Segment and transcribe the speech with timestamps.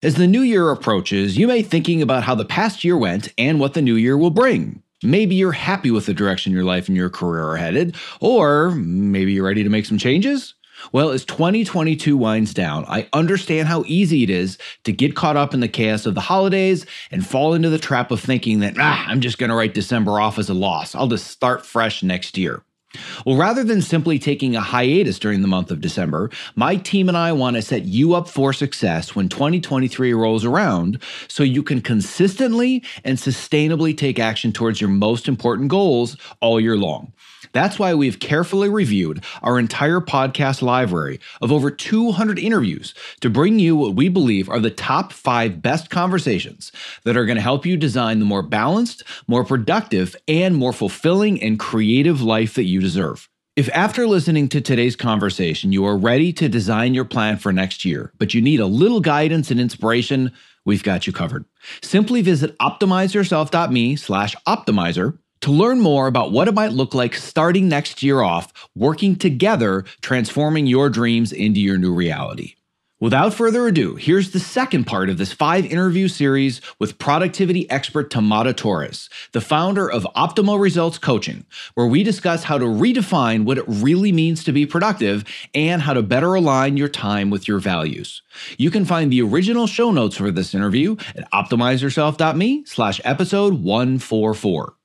[0.00, 3.32] As the new year approaches, you may be thinking about how the past year went
[3.36, 4.80] and what the new year will bring.
[5.02, 9.32] Maybe you're happy with the direction your life and your career are headed, or maybe
[9.32, 10.54] you're ready to make some changes.
[10.92, 15.52] Well, as 2022 winds down, I understand how easy it is to get caught up
[15.52, 19.04] in the chaos of the holidays and fall into the trap of thinking that, ah,
[19.08, 20.94] I'm just going to write December off as a loss.
[20.94, 22.62] I'll just start fresh next year.
[23.26, 27.18] Well, rather than simply taking a hiatus during the month of December, my team and
[27.18, 31.82] I want to set you up for success when 2023 rolls around so you can
[31.82, 37.12] consistently and sustainably take action towards your most important goals all year long.
[37.52, 43.58] That's why we've carefully reviewed our entire podcast library of over 200 interviews to bring
[43.58, 46.72] you what we believe are the top five best conversations
[47.04, 51.42] that are going to help you design the more balanced, more productive, and more fulfilling
[51.42, 53.28] and creative life that you deserve.
[53.56, 57.84] If after listening to today's conversation, you are ready to design your plan for next
[57.84, 60.30] year, but you need a little guidance and inspiration,
[60.64, 61.44] we've got you covered.
[61.82, 67.68] Simply visit optimizeyourself.me slash optimizer to learn more about what it might look like starting
[67.68, 72.54] next year off, working together, transforming your dreams into your new reality.
[73.00, 78.10] Without further ado, here's the second part of this five interview series with productivity expert
[78.10, 83.56] Tamara Torres, the founder of Optimal Results Coaching, where we discuss how to redefine what
[83.56, 87.60] it really means to be productive and how to better align your time with your
[87.60, 88.20] values.
[88.56, 94.77] You can find the original show notes for this interview at optimizeyourself.me slash episode 144.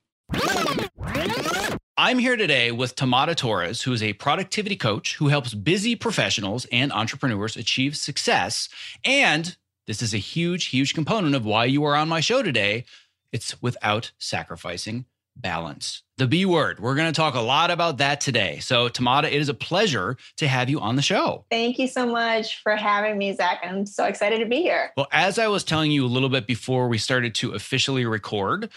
[1.96, 6.66] I'm here today with Tamara Torres, who is a productivity coach who helps busy professionals
[6.72, 8.68] and entrepreneurs achieve success.
[9.04, 12.84] And this is a huge, huge component of why you are on my show today.
[13.32, 16.02] It's without sacrificing balance.
[16.16, 16.78] The B word.
[16.78, 18.60] We're going to talk a lot about that today.
[18.60, 21.44] So, Tamara, it is a pleasure to have you on the show.
[21.50, 23.60] Thank you so much for having me, Zach.
[23.64, 24.92] I'm so excited to be here.
[24.96, 28.70] Well, as I was telling you a little bit before we started to officially record,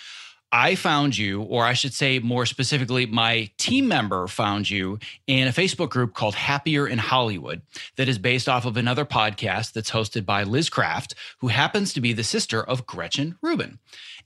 [0.52, 4.98] I found you, or I should say more specifically, my team member found you
[5.28, 7.62] in a Facebook group called Happier in Hollywood
[7.98, 12.02] that is based off of another podcast that's hosted by Liz Craft, who happens to
[12.02, 13.80] be the sister of Gretchen Rubin.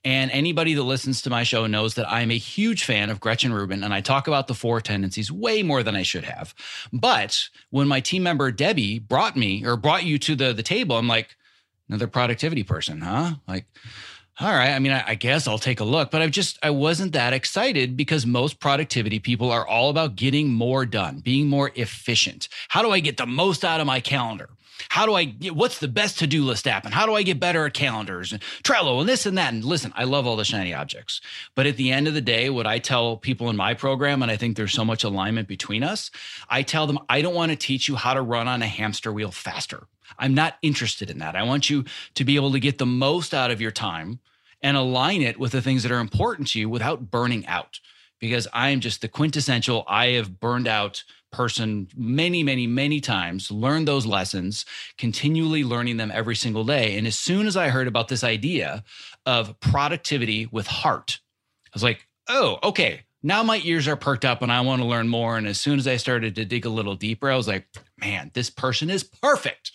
[0.03, 3.53] And anybody that listens to my show knows that I'm a huge fan of Gretchen
[3.53, 6.53] Rubin and I talk about the four tendencies way more than I should have.
[6.91, 10.97] But when my team member Debbie brought me or brought you to the, the table,
[10.97, 11.35] I'm like,
[11.87, 13.33] another productivity person, huh?
[13.47, 13.65] Like,
[14.41, 14.71] all right.
[14.71, 17.31] I mean, I, I, guess I'll take a look, but I've just, I wasn't that
[17.31, 22.49] excited because most productivity people are all about getting more done, being more efficient.
[22.69, 24.49] How do I get the most out of my calendar?
[24.89, 26.85] How do I, what's the best to do list app?
[26.85, 29.53] And how do I get better at calendars and Trello and this and that?
[29.53, 31.21] And listen, I love all the shiny objects.
[31.53, 34.31] But at the end of the day, what I tell people in my program, and
[34.31, 36.09] I think there's so much alignment between us,
[36.49, 39.13] I tell them, I don't want to teach you how to run on a hamster
[39.13, 39.85] wheel faster.
[40.17, 41.35] I'm not interested in that.
[41.35, 41.85] I want you
[42.15, 44.19] to be able to get the most out of your time
[44.61, 47.79] and align it with the things that are important to you without burning out.
[48.19, 53.49] Because I am just the quintessential, I have burned out person many, many, many times,
[53.49, 54.65] learned those lessons,
[54.97, 56.97] continually learning them every single day.
[56.97, 58.83] And as soon as I heard about this idea
[59.25, 61.19] of productivity with heart,
[61.67, 63.01] I was like, oh, okay.
[63.23, 65.37] Now my ears are perked up and I want to learn more.
[65.37, 67.67] And as soon as I started to dig a little deeper, I was like,
[67.97, 69.71] man, this person is perfect.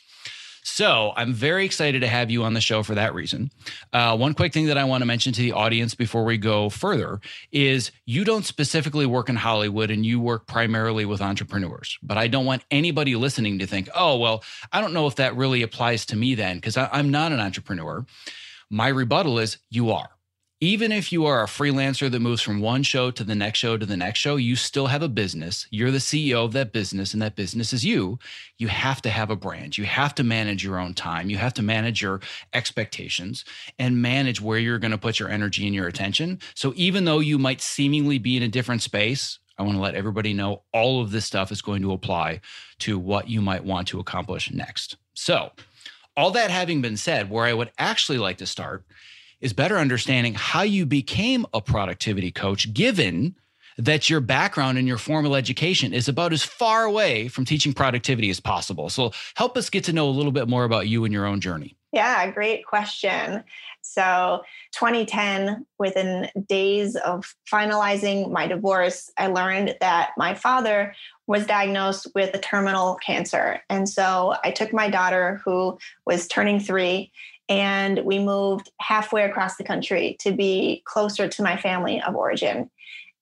[0.69, 3.53] So I'm very excited to have you on the show for that reason.
[3.93, 6.71] Uh, one quick thing that I want to mention to the audience before we go
[6.71, 7.21] further
[7.53, 11.97] is you don't specifically work in Hollywood and you work primarily with entrepreneurs.
[12.03, 15.37] But I don't want anybody listening to think, oh, well, I don't know if that
[15.37, 18.05] really applies to me then, because I'm not an entrepreneur.
[18.69, 20.16] My rebuttal is you are
[20.61, 23.77] even if you are a freelancer that moves from one show to the next show
[23.77, 25.67] to the next show, you still have a business.
[25.71, 28.19] You're the CEO of that business, and that business is you.
[28.57, 29.77] You have to have a brand.
[29.77, 31.29] You have to manage your own time.
[31.29, 32.21] You have to manage your
[32.55, 33.45] expectations
[33.79, 36.41] and manage where you're going to put your energy and your attention.
[36.55, 39.95] So even though you might seemingly be in a different space, I want to let
[39.95, 42.41] everybody know all of this stuff is going to apply
[42.81, 44.97] to what you might want to accomplish next.
[45.15, 45.53] So,
[46.17, 48.85] all that having been said, where I would actually like to start
[49.41, 53.35] is better understanding how you became a productivity coach, given
[53.79, 58.31] that your background and your formal education is about as far away from teaching productivity
[58.31, 58.89] as possible.
[58.89, 61.41] So, help us get to know a little bit more about you and your own
[61.41, 61.77] journey.
[61.93, 63.45] Yeah, great question.
[63.83, 64.43] So,
[64.73, 70.95] 2010, within days of finalizing my divorce, I learned that my father
[71.27, 73.61] was diagnosed with a terminal cancer.
[73.69, 77.13] And so I took my daughter, who was turning three,
[77.49, 82.71] and we moved halfway across the country to be closer to my family of origin.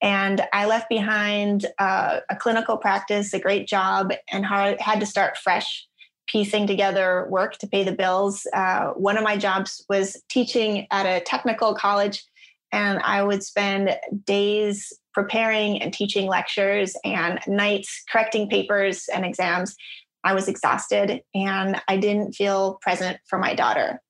[0.00, 5.38] And I left behind uh, a clinical practice, a great job, and had to start
[5.38, 5.87] fresh
[6.26, 8.47] piecing together work to pay the bills.
[8.53, 12.25] Uh, one of my jobs was teaching at a technical college,
[12.73, 19.76] and I would spend days preparing and teaching lectures and nights correcting papers and exams.
[20.25, 24.00] I was exhausted and I didn't feel present for my daughter.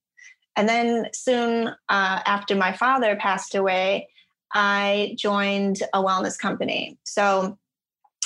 [0.57, 1.75] And then soon uh,
[2.27, 4.09] after my father passed away,
[4.53, 6.97] I joined a wellness company.
[7.05, 7.59] So,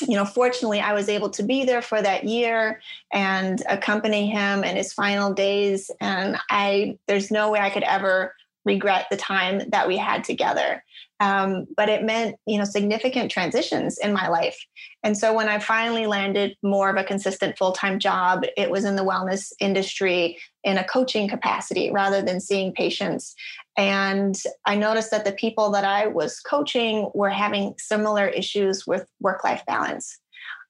[0.07, 2.81] you know, fortunately, I was able to be there for that year
[3.13, 5.91] and accompany him in his final days.
[6.01, 8.35] And I, there's no way I could ever
[8.65, 10.85] regret the time that we had together.
[11.21, 14.57] Um, but it meant, you know, significant transitions in my life.
[15.03, 18.85] And so when I finally landed more of a consistent full time job, it was
[18.85, 23.35] in the wellness industry in a coaching capacity rather than seeing patients.
[23.77, 29.07] And I noticed that the people that I was coaching were having similar issues with
[29.21, 30.19] work life balance.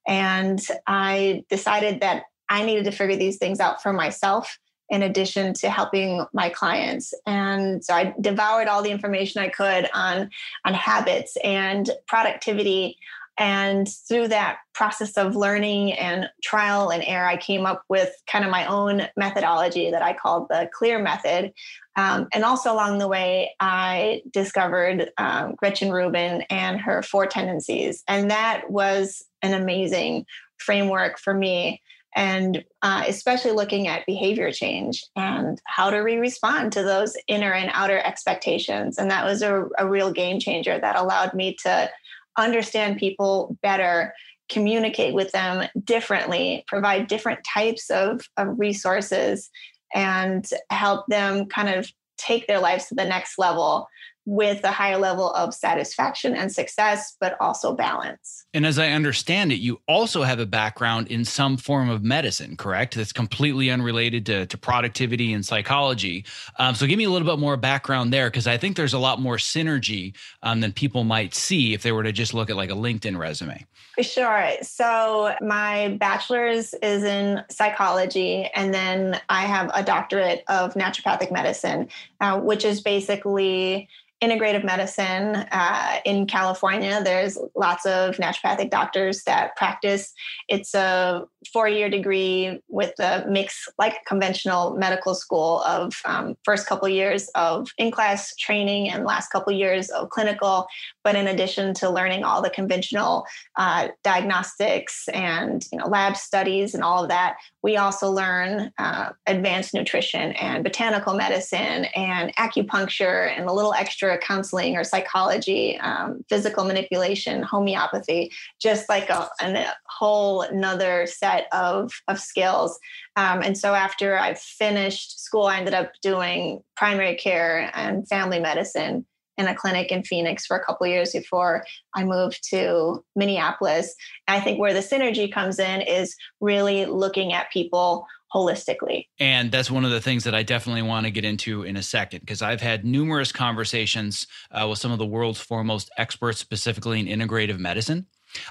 [0.07, 4.59] And I decided that I needed to figure these things out for myself
[4.91, 7.13] in addition to helping my clients.
[7.27, 10.31] And so i devoured all the information i could on
[10.65, 12.99] on habits and productivity.
[13.41, 18.45] And through that process of learning and trial and error i came up with kind
[18.45, 21.53] of my own methodology that i called the clear method.
[21.97, 28.03] Um, and also along the way i discovered um, gretchen rubin and her four tendencies.
[28.09, 30.27] And that was an amazing
[30.57, 31.81] framework for me
[32.19, 37.53] and uh, especially looking at behavior change and how do we respond to those inner
[37.53, 38.99] and outer expectations.
[38.99, 41.89] And that was a, a real game changer that allowed me to
[42.37, 44.13] understand people better,
[44.49, 49.49] communicate with them differently, provide different types of, of resources,
[49.95, 53.87] and help them kind of take their lives to the next level
[54.29, 58.45] with a higher level of satisfaction and success, but also balance.
[58.53, 62.55] And as I understand it, you also have a background in some form of medicine,
[62.55, 62.95] correct?
[62.95, 66.27] That's completely unrelated to, to productivity and psychology.
[66.59, 68.99] Um, so give me a little bit more background there, because I think there's a
[68.99, 72.57] lot more synergy um, than people might see if they were to just look at
[72.57, 73.65] like a LinkedIn resume.
[73.99, 74.51] Sure.
[74.61, 81.89] So my bachelor's is in psychology, and then I have a doctorate of naturopathic medicine,
[82.21, 83.89] uh, which is basically
[84.23, 87.01] integrative medicine uh, in California.
[87.05, 90.13] There's lots of naturopathic doctors that practice.
[90.49, 96.67] It's a four year degree with a mix like conventional medical school of um, first
[96.67, 100.67] couple years of in class training and last couple years of clinical.
[101.05, 103.25] But in addition to learning all the conventional
[103.57, 109.11] uh, diagnostics and you know lab studies and all of that, we also learn uh,
[109.27, 116.25] advanced nutrition and botanical medicine and acupuncture and a little extra counseling or psychology, um,
[116.29, 122.79] physical manipulation, homeopathy, just like a, a whole another set of, of skills.
[123.17, 128.41] Um, and so after I finished school, I ended up doing primary care and family
[128.41, 129.07] medicine
[129.39, 131.65] in a clinic in Phoenix for a couple years before
[131.95, 133.95] I moved to Minneapolis.
[134.27, 138.05] I think where the synergy comes in is really looking at people
[138.35, 139.07] holistically.
[139.19, 141.83] And that's one of the things that I definitely want to get into in a
[141.83, 147.01] second because I've had numerous conversations uh, with some of the world's foremost experts, specifically
[147.01, 148.07] in integrative medicine.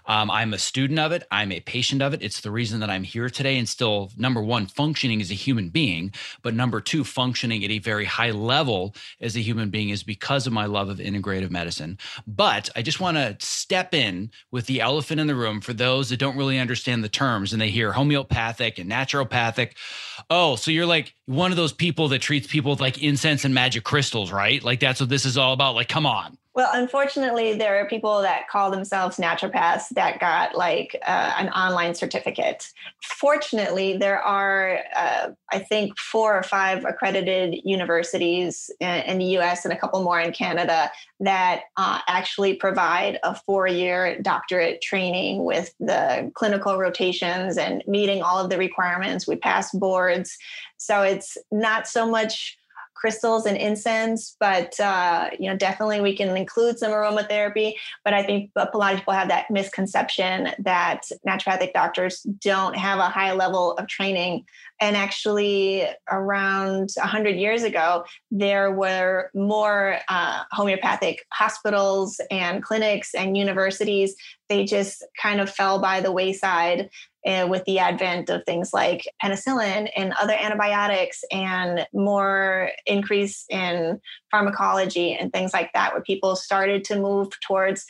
[0.06, 1.24] Um, I'm a student of it.
[1.32, 2.22] I'm a patient of it.
[2.22, 5.70] It's the reason that I'm here today and still, number one, functioning as a human
[5.70, 10.04] being, but number two, functioning at a very high level as a human being is
[10.04, 11.98] because of my love of integrative medicine.
[12.26, 16.10] But I just want to step in with the elephant in the room for those
[16.10, 19.72] that don't really understand the terms and they hear homeopathic and naturopathic.
[20.30, 23.54] Oh, so you're like one of those people that treats people with like incense and
[23.54, 24.64] magic crystals, right?
[24.64, 25.76] Like that's what this is all about.
[25.76, 26.38] Like, come on.
[26.58, 31.94] Well, unfortunately, there are people that call themselves naturopaths that got like uh, an online
[31.94, 32.68] certificate.
[33.04, 39.72] Fortunately, there are, uh, I think, four or five accredited universities in, the US and
[39.72, 45.76] a couple more in Canada that uh, actually provide a four year doctorate training with
[45.80, 49.28] the clinical rotations and meeting all of the requirements.
[49.28, 50.36] We pass boards.
[50.78, 52.58] So it's not so much
[53.00, 57.74] crystals and incense, but uh, you know, definitely we can include some aromatherapy.
[58.04, 63.00] But I think a lot of people have that misconception that naturopathic doctors don't have
[63.00, 64.46] a high level of training.
[64.80, 73.36] And actually, around 100 years ago, there were more uh, homeopathic hospitals and clinics and
[73.36, 74.16] universities.
[74.50, 76.90] They just kind of fell by the wayside
[77.26, 84.00] uh, with the advent of things like penicillin and other antibiotics and more increase in
[84.32, 87.86] pharmacology and things like that, where people started to move towards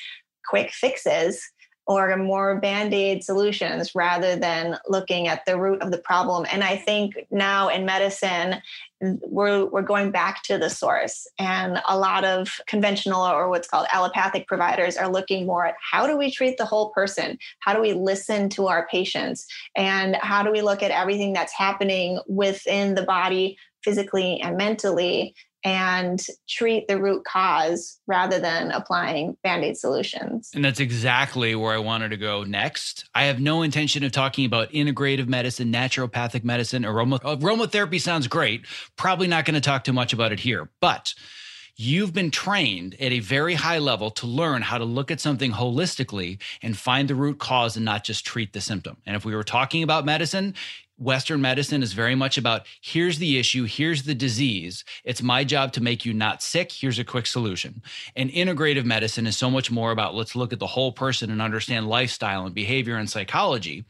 [0.47, 1.41] quick fixes.
[1.87, 6.45] Or more band-aid solutions rather than looking at the root of the problem.
[6.51, 8.61] And i think now in medicine
[8.99, 13.85] we're, we're going back to the source and a lot of conventional or what's called
[13.93, 17.37] allopathic providers are looking more at how do we treat the whole person?
[17.59, 19.45] How do we listen to our patients?
[19.75, 25.35] And how do we look at everything that's happening within the body physically and mentally
[25.63, 30.51] and treat the root cause rather than applying band aid solutions.
[30.53, 33.09] And that's exactly where I wanted to go next.
[33.15, 38.65] I have no intention of talking about integrative medicine, naturopathic medicine, aroma, aromatherapy sounds great.
[38.95, 41.13] Probably not going to talk too much about it here, but
[41.75, 45.51] you've been trained at a very high level to learn how to look at something
[45.51, 48.97] holistically and find the root cause and not just treat the symptom.
[49.05, 50.55] And if we were talking about medicine,
[50.97, 54.83] Western medicine is very much about here's the issue, here's the disease.
[55.03, 56.71] It's my job to make you not sick.
[56.71, 57.83] Here's a quick solution.
[58.15, 61.41] And integrative medicine is so much more about let's look at the whole person and
[61.41, 63.85] understand lifestyle and behavior and psychology.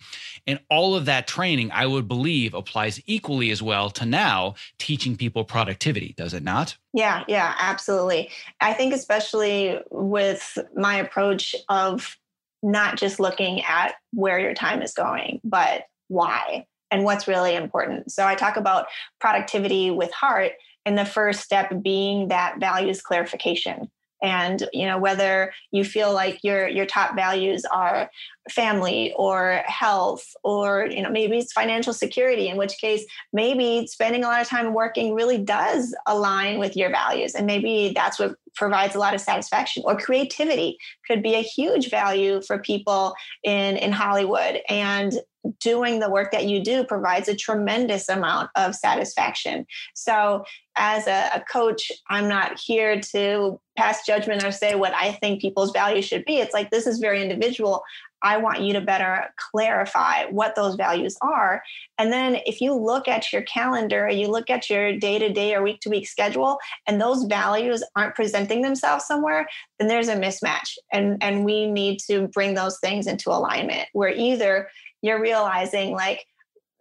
[0.45, 5.15] And all of that training, I would believe, applies equally as well to now teaching
[5.15, 6.77] people productivity, does it not?
[6.93, 8.31] Yeah, yeah, absolutely.
[8.59, 12.17] I think, especially with my approach of
[12.63, 18.11] not just looking at where your time is going, but why and what's really important.
[18.11, 18.87] So I talk about
[19.19, 20.53] productivity with heart,
[20.85, 23.89] and the first step being that values clarification
[24.21, 28.09] and you know whether you feel like your your top values are
[28.49, 34.23] family or health or you know maybe it's financial security in which case maybe spending
[34.23, 38.35] a lot of time working really does align with your values and maybe that's what
[38.57, 43.77] provides a lot of satisfaction or creativity could be a huge value for people in
[43.77, 45.13] in Hollywood and
[45.59, 49.65] doing the work that you do provides a tremendous amount of satisfaction.
[49.95, 50.43] So,
[50.77, 55.41] as a, a, coach, I'm not here to pass judgment or say what I think
[55.41, 56.37] people's values should be.
[56.37, 57.83] It's like this is very individual.
[58.23, 61.61] I want you to better clarify what those values are.
[61.97, 65.53] And then if you look at your calendar, you look at your day to day
[65.53, 66.57] or week to week schedule,
[66.87, 70.77] and those values aren't presenting themselves somewhere, then there's a mismatch.
[70.91, 74.69] And, and we need to bring those things into alignment where either
[75.01, 76.25] you're realizing like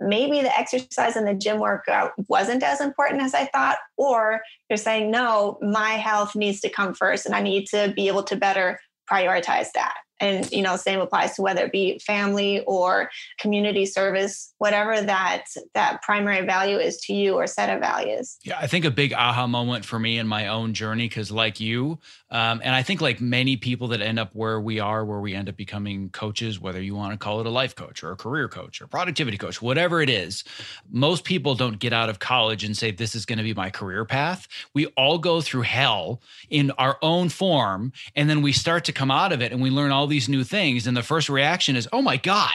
[0.01, 4.77] maybe the exercise and the gym workout wasn't as important as I thought, or you're
[4.77, 8.37] saying, no, my health needs to come first and I need to be able to
[8.37, 8.79] better
[9.11, 9.95] prioritize that.
[10.19, 15.45] And you know same applies to whether it be family or community service whatever that
[15.75, 18.39] that primary value is to you or set of values.
[18.43, 21.61] Yeah i think a big aha moment for me in my own journey because like
[21.61, 21.99] you
[22.31, 25.35] um, and i think like many people that end up where we are where we
[25.35, 28.17] end up becoming coaches whether you want to call it a life coach or a
[28.17, 30.45] career coach or productivity coach whatever it is
[30.91, 33.69] most people don't get out of college and say this is going to be my
[33.69, 38.85] career path we all go through hell in our own form and then we start
[38.85, 40.87] to come out of it and we learn all all these new things.
[40.87, 42.55] And the first reaction is, oh my God,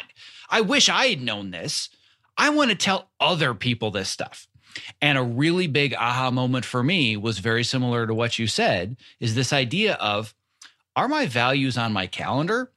[0.50, 1.90] I wish I had known this.
[2.38, 4.48] I want to tell other people this stuff.
[5.02, 8.98] And a really big aha moment for me was very similar to what you said
[9.20, 10.34] is this idea of
[10.96, 12.72] are my values on my calendar?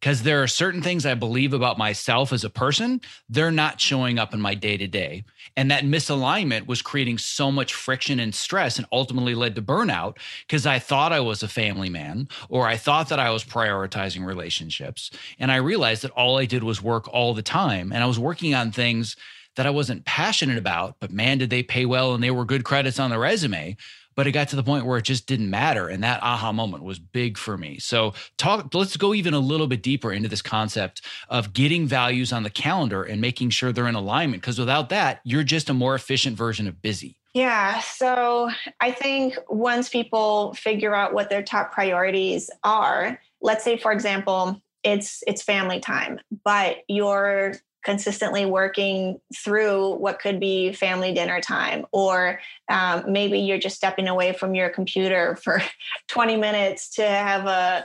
[0.00, 4.18] because there are certain things I believe about myself as a person, they're not showing
[4.18, 5.24] up in my day to day.
[5.56, 10.18] And that misalignment was creating so much friction and stress and ultimately led to burnout
[10.46, 14.24] because I thought I was a family man or I thought that I was prioritizing
[14.24, 15.10] relationships.
[15.38, 17.90] And I realized that all I did was work all the time.
[17.90, 19.16] And I was working on things
[19.56, 22.64] that I wasn't passionate about, but man, did they pay well and they were good
[22.64, 23.76] credits on the resume
[24.16, 26.82] but it got to the point where it just didn't matter and that aha moment
[26.82, 30.42] was big for me so talk let's go even a little bit deeper into this
[30.42, 34.88] concept of getting values on the calendar and making sure they're in alignment because without
[34.88, 37.80] that you're just a more efficient version of busy yeah.
[37.80, 38.48] So
[38.80, 44.62] I think once people figure out what their top priorities are, let's say, for example,
[44.82, 47.56] it's it's family time, but your
[47.86, 54.08] consistently working through what could be family dinner time or um, maybe you're just stepping
[54.08, 55.62] away from your computer for
[56.08, 57.84] 20 minutes to have a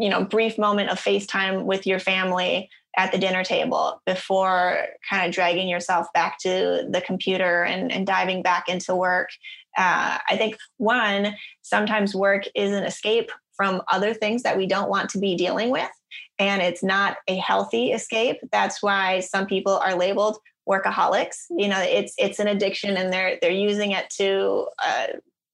[0.00, 4.78] you know brief moment of facetime with your family at the dinner table before
[5.10, 9.28] kind of dragging yourself back to the computer and, and diving back into work.
[9.76, 14.88] Uh, i think one sometimes work is an escape from other things that we don't
[14.88, 15.90] want to be dealing with
[16.38, 18.38] and it's not a healthy escape.
[18.50, 20.38] That's why some people are labeled
[20.68, 21.44] workaholics.
[21.50, 25.06] You know, it's it's an addiction, and they're they're using it to uh,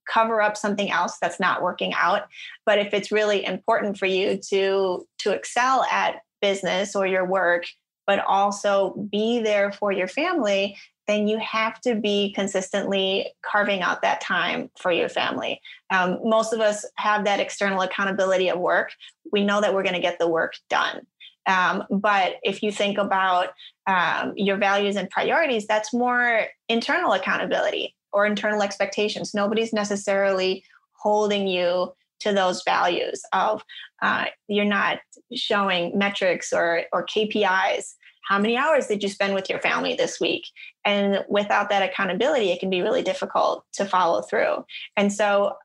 [0.08, 2.22] cover up something else that's not working out.
[2.66, 7.64] But if it's really important for you to to excel at business or your work,
[8.06, 10.76] but also be there for your family,
[11.10, 15.60] then you have to be consistently carving out that time for your family.
[15.90, 18.92] Um, most of us have that external accountability of work.
[19.32, 21.06] We know that we're going to get the work done.
[21.46, 23.48] Um, but if you think about
[23.86, 29.34] um, your values and priorities, that's more internal accountability or internal expectations.
[29.34, 33.64] Nobody's necessarily holding you to those values of
[34.02, 34.98] uh, you're not
[35.34, 37.94] showing metrics or or KPIs.
[38.30, 40.44] How many hours did you spend with your family this week?
[40.84, 44.64] And without that accountability, it can be really difficult to follow through.
[44.96, 45.56] And so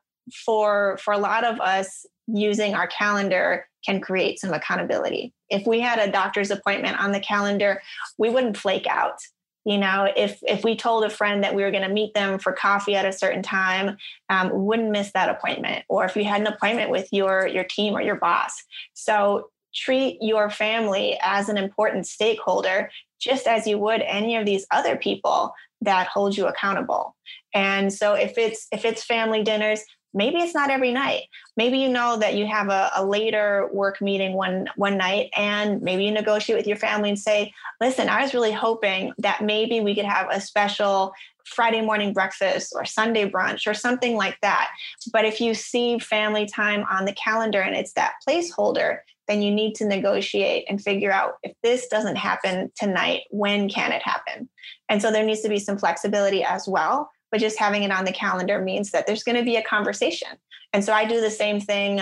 [0.44, 5.32] for for a lot of us using our calendar can create some accountability.
[5.48, 7.80] If we had a doctor's appointment on the calendar,
[8.18, 9.20] we wouldn't flake out
[9.64, 12.38] you know if if we told a friend that we were going to meet them
[12.38, 13.96] for coffee at a certain time
[14.30, 17.94] um, wouldn't miss that appointment or if you had an appointment with your your team
[17.94, 18.62] or your boss
[18.94, 22.90] so treat your family as an important stakeholder
[23.20, 27.14] just as you would any of these other people that hold you accountable.
[27.54, 29.82] And so if it's if it's family dinners
[30.16, 31.24] maybe it's not every night.
[31.56, 35.82] Maybe you know that you have a, a, later work meeting one one night and
[35.82, 39.80] maybe you negotiate with your family and say listen i was really hoping that maybe
[39.80, 41.12] we could have a special
[41.44, 44.70] friday morning breakfast or sunday brunch or something like that.
[45.12, 49.50] But if you see family time on the calendar and it's that placeholder then you
[49.50, 54.48] need to negotiate and figure out if this doesn't happen tonight when can it happen
[54.88, 58.04] and so there needs to be some flexibility as well but just having it on
[58.04, 60.28] the calendar means that there's going to be a conversation.
[60.72, 62.00] And so I do the same thing.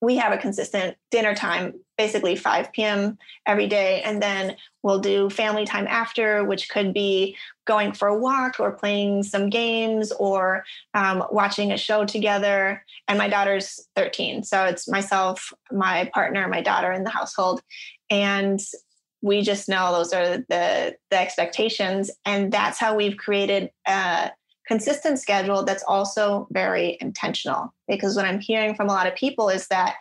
[0.00, 3.18] We have a consistent dinner time, basically 5 p.m.
[3.46, 4.02] every day.
[4.02, 7.36] And then we'll do family time after, which could be
[7.66, 12.84] going for a walk or playing some games or um, watching a show together.
[13.08, 14.44] And my daughter's 13.
[14.44, 17.62] So it's myself, my partner, my daughter in the household.
[18.10, 18.60] And
[19.22, 22.10] we just know those are the, the expectations.
[22.26, 24.28] And that's how we've created uh,
[24.66, 27.72] consistent schedule that's also very intentional.
[27.86, 29.96] Because what I'm hearing from a lot of people is that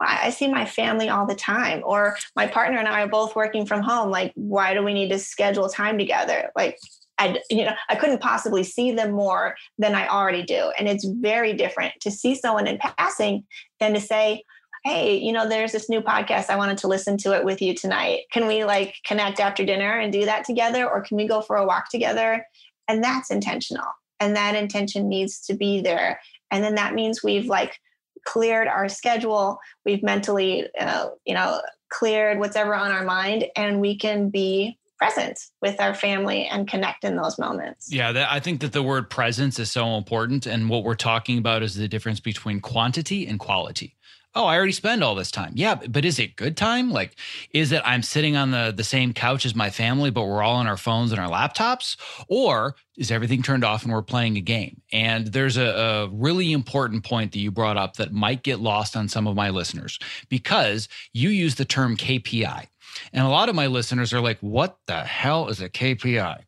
[0.00, 3.66] I see my family all the time, or my partner and I are both working
[3.66, 4.10] from home.
[4.10, 6.50] Like, why do we need to schedule time together?
[6.54, 6.78] Like,
[7.18, 10.72] I, you know, I couldn't possibly see them more than I already do.
[10.78, 13.44] And it's very different to see someone in passing
[13.78, 14.42] than to say,
[14.84, 16.50] hey, you know, there's this new podcast.
[16.50, 18.24] I wanted to listen to it with you tonight.
[18.32, 20.88] Can we like connect after dinner and do that together?
[20.88, 22.44] Or can we go for a walk together?
[22.88, 23.86] And that's intentional
[24.20, 27.80] and that intention needs to be there and then that means we've like
[28.24, 33.80] cleared our schedule we've mentally uh, you know cleared what's ever on our mind and
[33.80, 37.92] we can be present with our family and connect in those moments.
[37.92, 40.46] Yeah, that, I think that the word presence is so important.
[40.46, 43.96] And what we're talking about is the difference between quantity and quality
[44.34, 45.52] oh i already spend all this time.
[45.54, 46.90] Yeah but is it good time?
[46.90, 47.16] Like
[47.50, 50.56] is it i'm sitting on the the same couch as my family but we're all
[50.56, 51.96] on our phones and our laptops?
[52.28, 54.80] Or is everything turned off and we're playing a game?
[54.92, 58.96] And there's a, a really important point that you brought up that might get lost
[58.96, 62.66] on some of my listeners because you use the term kpi
[63.12, 66.40] and a lot of my listeners are like what the hell is a kpi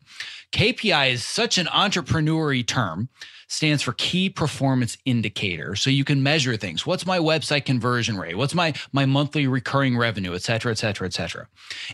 [0.52, 3.08] kpi is such an entrepreneurial term
[3.48, 5.76] stands for key performance indicator.
[5.76, 6.86] So you can measure things.
[6.86, 8.36] What's my website conversion rate?
[8.36, 11.48] What's my, my monthly recurring revenue, et cetera, et cetera, et cetera.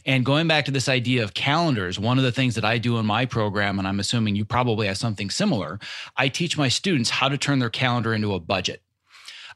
[0.06, 2.98] And going back to this idea of calendars, one of the things that I do
[2.98, 5.78] in my program, and I'm assuming you probably have something similar,
[6.16, 8.82] I teach my students how to turn their calendar into a budget.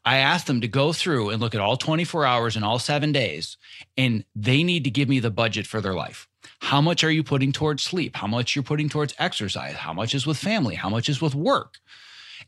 [0.05, 3.11] I ask them to go through and look at all 24 hours and all seven
[3.11, 3.57] days,
[3.97, 6.29] and they need to give me the budget for their life.
[6.61, 8.17] How much are you putting towards sleep?
[8.17, 9.75] How much you're putting towards exercise?
[9.75, 10.75] How much is with family?
[10.75, 11.79] How much is with work?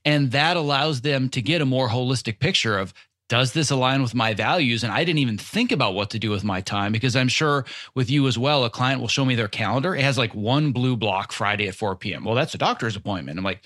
[0.04, 2.94] And that allows them to get a more holistic picture of
[3.28, 4.82] does this align with my values?
[4.82, 7.66] And I didn't even think about what to do with my time because I'm sure
[7.94, 9.94] with you as well, a client will show me their calendar.
[9.94, 12.24] It has like one blue block Friday at 4 p.m.
[12.24, 13.38] Well, that's a doctor's appointment.
[13.38, 13.60] I'm like,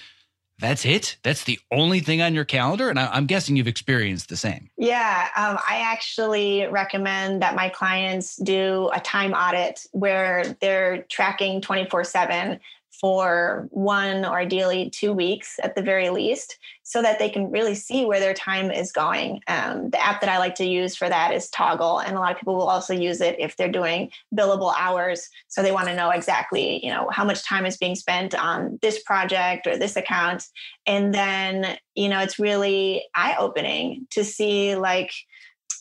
[0.62, 1.16] that's it?
[1.22, 2.88] That's the only thing on your calendar?
[2.88, 4.70] And I, am guessing you've experienced the same.
[4.78, 11.60] Yeah um, i actually recommend that my clients do a time audit where they're tracking
[11.60, 12.60] 24 7
[13.02, 17.74] for one or ideally two weeks at the very least so that they can really
[17.74, 19.40] see where their time is going.
[19.48, 22.30] Um, the app that I like to use for that is Toggl and a lot
[22.30, 25.28] of people will also use it if they're doing billable hours.
[25.48, 28.78] So they want to know exactly, you know, how much time is being spent on
[28.82, 30.44] this project or this account.
[30.86, 35.12] And then, you know, it's really eye opening to see like,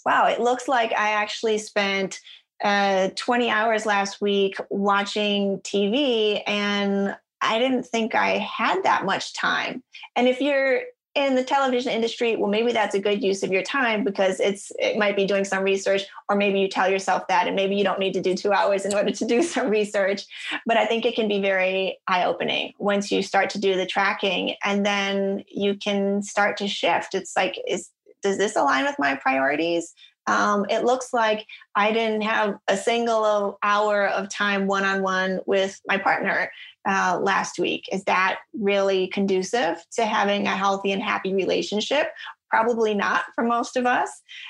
[0.07, 2.19] wow, it looks like I actually spent
[2.63, 9.33] uh, 20 hours last week watching TV and I didn't think I had that much
[9.33, 9.83] time.
[10.15, 10.81] And if you're
[11.13, 14.71] in the television industry, well, maybe that's a good use of your time because it's
[14.79, 17.83] it might be doing some research, or maybe you tell yourself that, and maybe you
[17.83, 20.23] don't need to do two hours in order to do some research.
[20.65, 24.55] But I think it can be very eye-opening once you start to do the tracking,
[24.63, 27.13] and then you can start to shift.
[27.13, 27.89] It's like, is
[28.23, 29.93] does this align with my priorities?
[30.27, 35.39] Um, it looks like I didn't have a single hour of time one on one
[35.45, 36.51] with my partner
[36.87, 37.85] uh, last week.
[37.91, 42.07] Is that really conducive to having a healthy and happy relationship?
[42.49, 44.09] Probably not for most of us.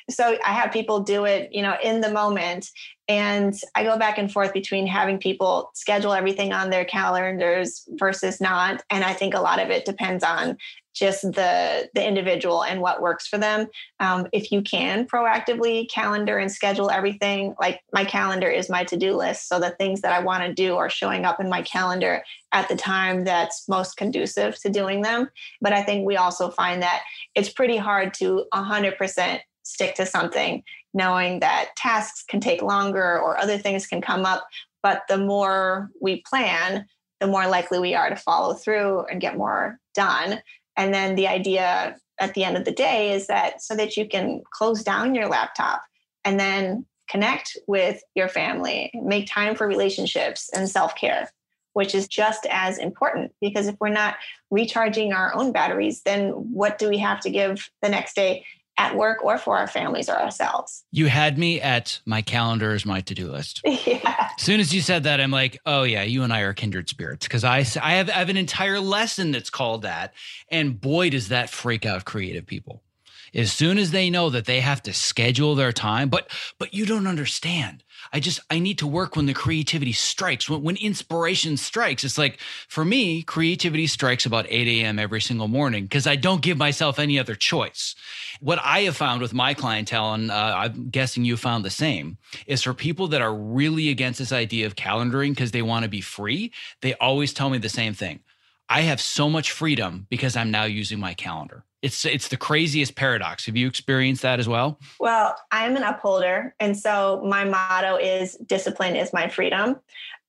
[0.10, 2.69] So I have people do it, you know, in the moment.
[3.08, 8.40] And I go back and forth between having people schedule everything on their calendars versus
[8.40, 8.84] not.
[8.90, 10.58] And I think a lot of it depends on
[10.94, 13.68] just the the individual and what works for them.
[14.00, 19.16] Um, if you can proactively calendar and schedule everything like my calendar is my to-do
[19.16, 19.48] list.
[19.48, 22.68] So the things that i want to do are showing up in my calendar at
[22.68, 25.30] the time that's most conducive to doing them.
[25.62, 27.04] But i think we also find that
[27.36, 33.38] it's pretty hard to 100% stick to something knowing that tasks can take longer or
[33.38, 34.45] other things can come up
[34.84, 36.86] but the more we plan
[37.19, 40.41] the more likely we are to follow through and get more done
[40.77, 44.08] and then the idea at the end of the day is that so that you
[44.08, 45.82] can close down your laptop
[46.23, 51.30] and then connect with your family, make time for relationships and self care,
[51.73, 53.34] which is just as important.
[53.41, 54.15] Because if we're not
[54.49, 58.45] recharging our own batteries, then what do we have to give the next day?
[58.82, 60.84] At work or for our families or ourselves.
[60.91, 63.62] You had me at my calendar as my to-do list.
[63.91, 64.30] Yeah.
[64.38, 66.88] As soon as you said that, I'm like, oh yeah, you and I are kindred
[66.88, 70.13] spirits because I, I have, I have an entire lesson that's called that.
[70.50, 72.84] And boy, does that freak out creative people.
[73.34, 76.86] As soon as they know that they have to schedule their time, but but you
[76.86, 77.84] don't understand.
[78.12, 82.04] I just I need to work when the creativity strikes, when, when inspiration strikes.
[82.04, 85.00] It's like for me, creativity strikes about 8 a.m.
[85.00, 87.96] every single morning because I don't give myself any other choice.
[88.41, 92.17] What I have found with my clientele, and uh, I'm guessing you found the same,
[92.48, 95.89] is for people that are really against this idea of calendaring because they want to
[95.89, 98.20] be free, they always tell me the same thing.
[98.67, 101.63] I have so much freedom because I'm now using my calendar.
[101.82, 103.46] It's it's the craziest paradox.
[103.48, 104.80] Have you experienced that as well?
[105.00, 109.78] Well, I'm an upholder, and so my motto is discipline is my freedom.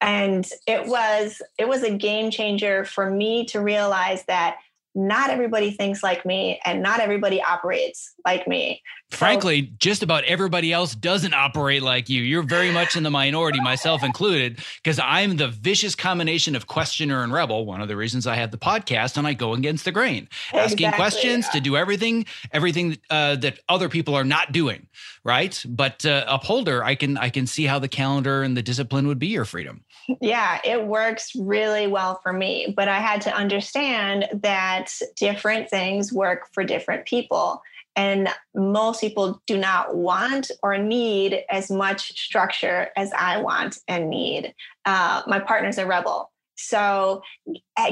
[0.01, 4.57] And it was it was a game changer for me to realize that
[4.95, 8.83] not everybody thinks like me and not everybody operates like me.
[9.11, 12.23] Frankly, so, just about everybody else doesn't operate like you.
[12.23, 17.23] You're very much in the minority, myself included, because I'm the vicious combination of questioner
[17.23, 17.67] and rebel.
[17.67, 20.87] One of the reasons I have the podcast and I go against the grain, asking
[20.87, 21.53] exactly, questions yeah.
[21.53, 24.87] to do everything, everything uh, that other people are not doing,
[25.25, 25.63] right?
[25.69, 29.19] But uh, upholder, I can I can see how the calendar and the discipline would
[29.19, 29.85] be your freedom.
[30.21, 34.82] Yeah, it works really well for me, but I had to understand that
[35.17, 37.63] different things work for different people.
[37.95, 44.09] And most people do not want or need as much structure as I want and
[44.09, 44.55] need.
[44.87, 46.31] Uh, my partner's a rebel.
[46.57, 47.23] So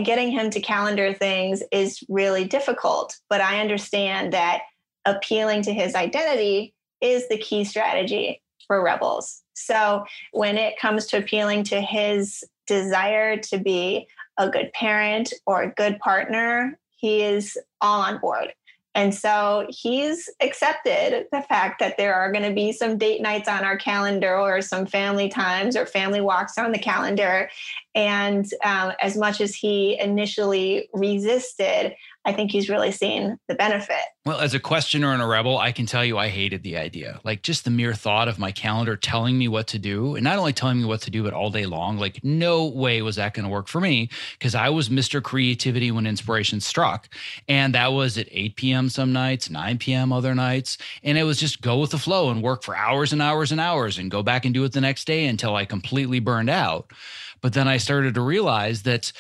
[0.05, 4.62] getting him to calendar things is really difficult, but I understand that
[5.05, 9.42] appealing to his identity is the key strategy for rebels.
[9.55, 14.07] So when it comes to appealing to his desire to be
[14.38, 18.52] a good parent or a good partner, he is all on board.
[18.94, 23.48] And so he's accepted the fact that there are going to be some date nights
[23.48, 27.48] on our calendar or some family times or family walks on the calendar.
[27.94, 31.94] And um, as much as he initially resisted,
[32.26, 33.96] I think he's really seen the benefit.
[34.26, 37.18] Well, as a questioner and a rebel, I can tell you I hated the idea.
[37.24, 40.38] Like just the mere thought of my calendar telling me what to do, and not
[40.38, 41.96] only telling me what to do, but all day long.
[41.96, 45.22] Like, no way was that going to work for me because I was Mr.
[45.22, 47.09] Creativity when inspiration struck.
[47.48, 48.88] And that was at 8 p.m.
[48.90, 50.12] some nights, 9 p.m.
[50.12, 50.76] other nights.
[51.02, 53.61] And it was just go with the flow and work for hours and hours and
[53.61, 56.92] hours and go back and do it the next day until I completely burned out.
[57.40, 59.12] But then I started to realize that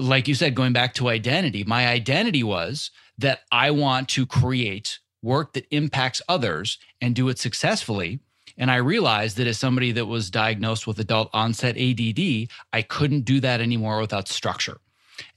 [0.00, 4.98] like you said, going back to identity, my identity was that I want to create
[5.22, 8.20] work that impacts others and do it successfully.
[8.56, 13.24] And I realized that as somebody that was diagnosed with adult onset ADD, I couldn't
[13.24, 14.78] do that anymore without structure.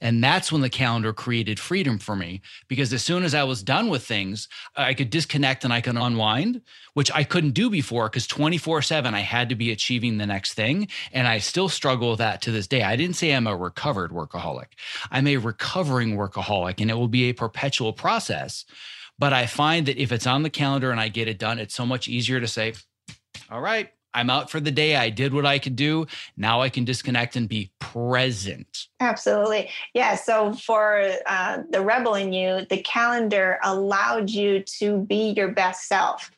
[0.00, 3.62] And that's when the calendar created freedom for me because as soon as I was
[3.62, 6.62] done with things, I could disconnect and I could unwind,
[6.94, 10.54] which I couldn't do before because 24 7, I had to be achieving the next
[10.54, 10.88] thing.
[11.12, 12.82] And I still struggle with that to this day.
[12.82, 14.72] I didn't say I'm a recovered workaholic,
[15.10, 18.64] I'm a recovering workaholic, and it will be a perpetual process.
[19.18, 21.74] But I find that if it's on the calendar and I get it done, it's
[21.74, 22.72] so much easier to say,
[23.50, 24.96] all right, I'm out for the day.
[24.96, 26.06] I did what I could do.
[26.36, 28.88] Now I can disconnect and be present.
[29.00, 29.70] Absolutely.
[29.94, 30.16] Yeah.
[30.16, 35.86] So for uh, the rebel in you, the calendar allowed you to be your best
[35.86, 36.30] self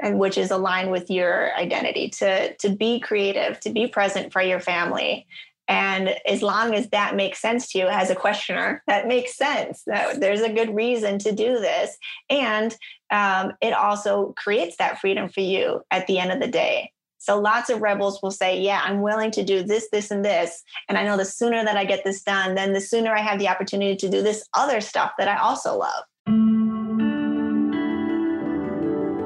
[0.00, 4.42] and which is aligned with your identity to to be creative to be present for
[4.42, 5.26] your family
[5.68, 9.82] and as long as that makes sense to you as a questioner, that makes sense.
[9.86, 11.96] That there's a good reason to do this.
[12.30, 12.74] And
[13.10, 16.92] um, it also creates that freedom for you at the end of the day.
[17.26, 20.62] So lots of rebels will say, Yeah, I'm willing to do this, this, and this.
[20.88, 23.40] And I know the sooner that I get this done, then the sooner I have
[23.40, 26.04] the opportunity to do this other stuff that I also love.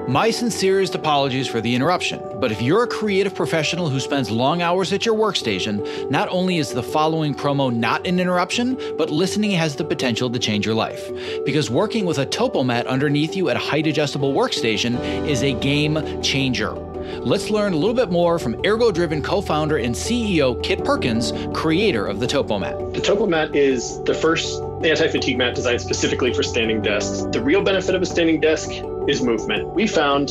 [0.08, 4.60] My sincerest apologies for the interruption, but if you're a creative professional who spends long
[4.62, 9.52] hours at your workstation, not only is the following promo not an interruption, but listening
[9.52, 11.12] has the potential to change your life.
[11.44, 16.22] Because working with a Topomat underneath you at a height adjustable workstation is a game
[16.22, 16.89] changer.
[17.20, 21.32] Let's learn a little bit more from Ergo Driven co founder and CEO Kit Perkins,
[21.54, 22.94] creator of the Topomat.
[22.94, 27.22] The Topomat is the first anti fatigue mat designed specifically for standing desks.
[27.32, 28.70] The real benefit of a standing desk
[29.08, 29.68] is movement.
[29.68, 30.30] We found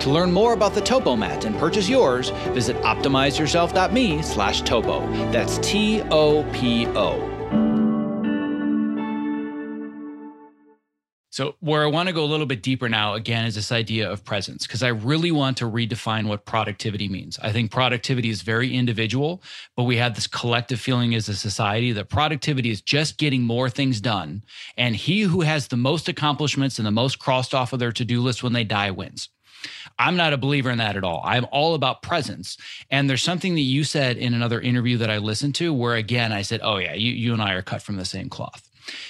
[0.00, 5.00] To learn more about the Topo Mat and purchase yours, visit optimizeyourself.me slash topo.
[5.32, 7.30] That's T-O-P-O.
[11.34, 14.08] So, where I want to go a little bit deeper now, again, is this idea
[14.08, 17.40] of presence, because I really want to redefine what productivity means.
[17.42, 19.42] I think productivity is very individual,
[19.74, 23.68] but we have this collective feeling as a society that productivity is just getting more
[23.68, 24.44] things done.
[24.76, 28.04] And he who has the most accomplishments and the most crossed off of their to
[28.04, 29.28] do list when they die wins.
[29.98, 31.22] I'm not a believer in that at all.
[31.24, 32.56] I'm all about presence.
[32.90, 36.32] And there's something that you said in another interview that I listened to where, again,
[36.32, 38.68] I said, Oh, yeah, you, you and I are cut from the same cloth.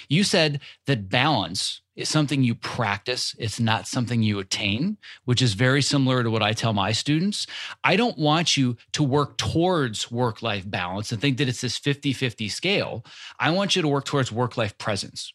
[0.09, 5.55] You said that balance is something you practice, it's not something you attain, which is
[5.55, 7.47] very similar to what I tell my students.
[7.85, 11.79] I don't want you to work towards work life balance and think that it's this
[11.79, 13.05] 50 50 scale.
[13.39, 15.33] I want you to work towards work life presence.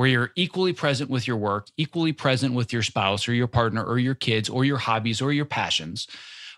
[0.00, 3.84] Where you're equally present with your work, equally present with your spouse or your partner
[3.84, 6.08] or your kids or your hobbies or your passions,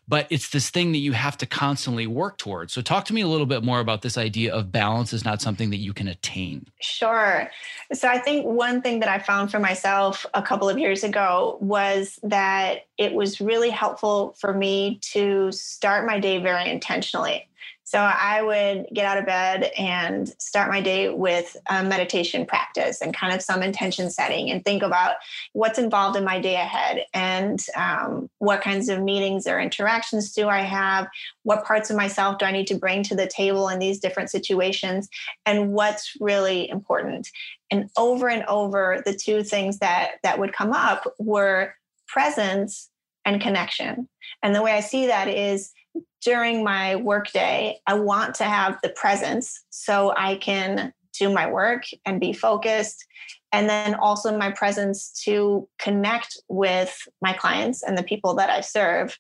[0.07, 2.73] but it's this thing that you have to constantly work towards.
[2.73, 5.43] So, talk to me a little bit more about this idea of balance is not
[5.43, 6.69] something that you can attain.
[6.81, 7.51] Sure.
[7.93, 11.59] So, I think one thing that I found for myself a couple of years ago
[11.61, 17.49] was that it was really helpful for me to start my day very intentionally.
[17.93, 23.03] So I would get out of bed and start my day with a meditation practice
[23.03, 25.17] and kind of some intention setting and think about
[25.53, 30.49] what's involved in my day ahead and um, what kinds of meetings or interactions do
[30.49, 31.07] I have,
[31.43, 34.31] what parts of myself do I need to bring to the table in these different
[34.31, 35.11] situations,
[35.45, 37.29] and what's really important.
[37.71, 41.75] And over and over, the two things that that would come up were
[42.09, 42.89] presence
[43.27, 44.09] and connection.
[44.43, 45.75] And the way I see that is
[46.23, 51.85] during my workday, I want to have the presence so I can do my work
[52.07, 53.05] and be focused.
[53.53, 58.63] And then also my presence to connect with my clients and the people that I
[58.63, 59.19] serve.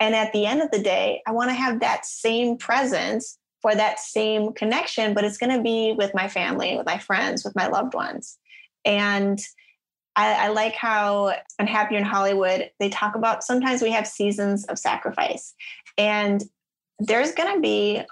[0.00, 3.74] And at the end of the day, I want to have that same presence for
[3.74, 7.56] that same connection, but it's going to be with my family, with my friends, with
[7.56, 8.38] my loved ones.
[8.84, 9.38] And
[10.14, 14.64] I, I like how on Happier in Hollywood, they talk about sometimes we have seasons
[14.66, 15.54] of sacrifice.
[15.98, 16.42] And
[16.98, 18.02] there's going to be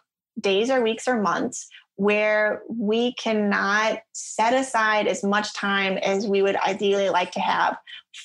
[0.41, 6.43] days or weeks or months where we cannot set aside as much time as we
[6.43, 7.77] would ideally like to have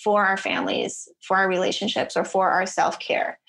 [0.04, 3.40] for our families, for our relationships, or for our self care.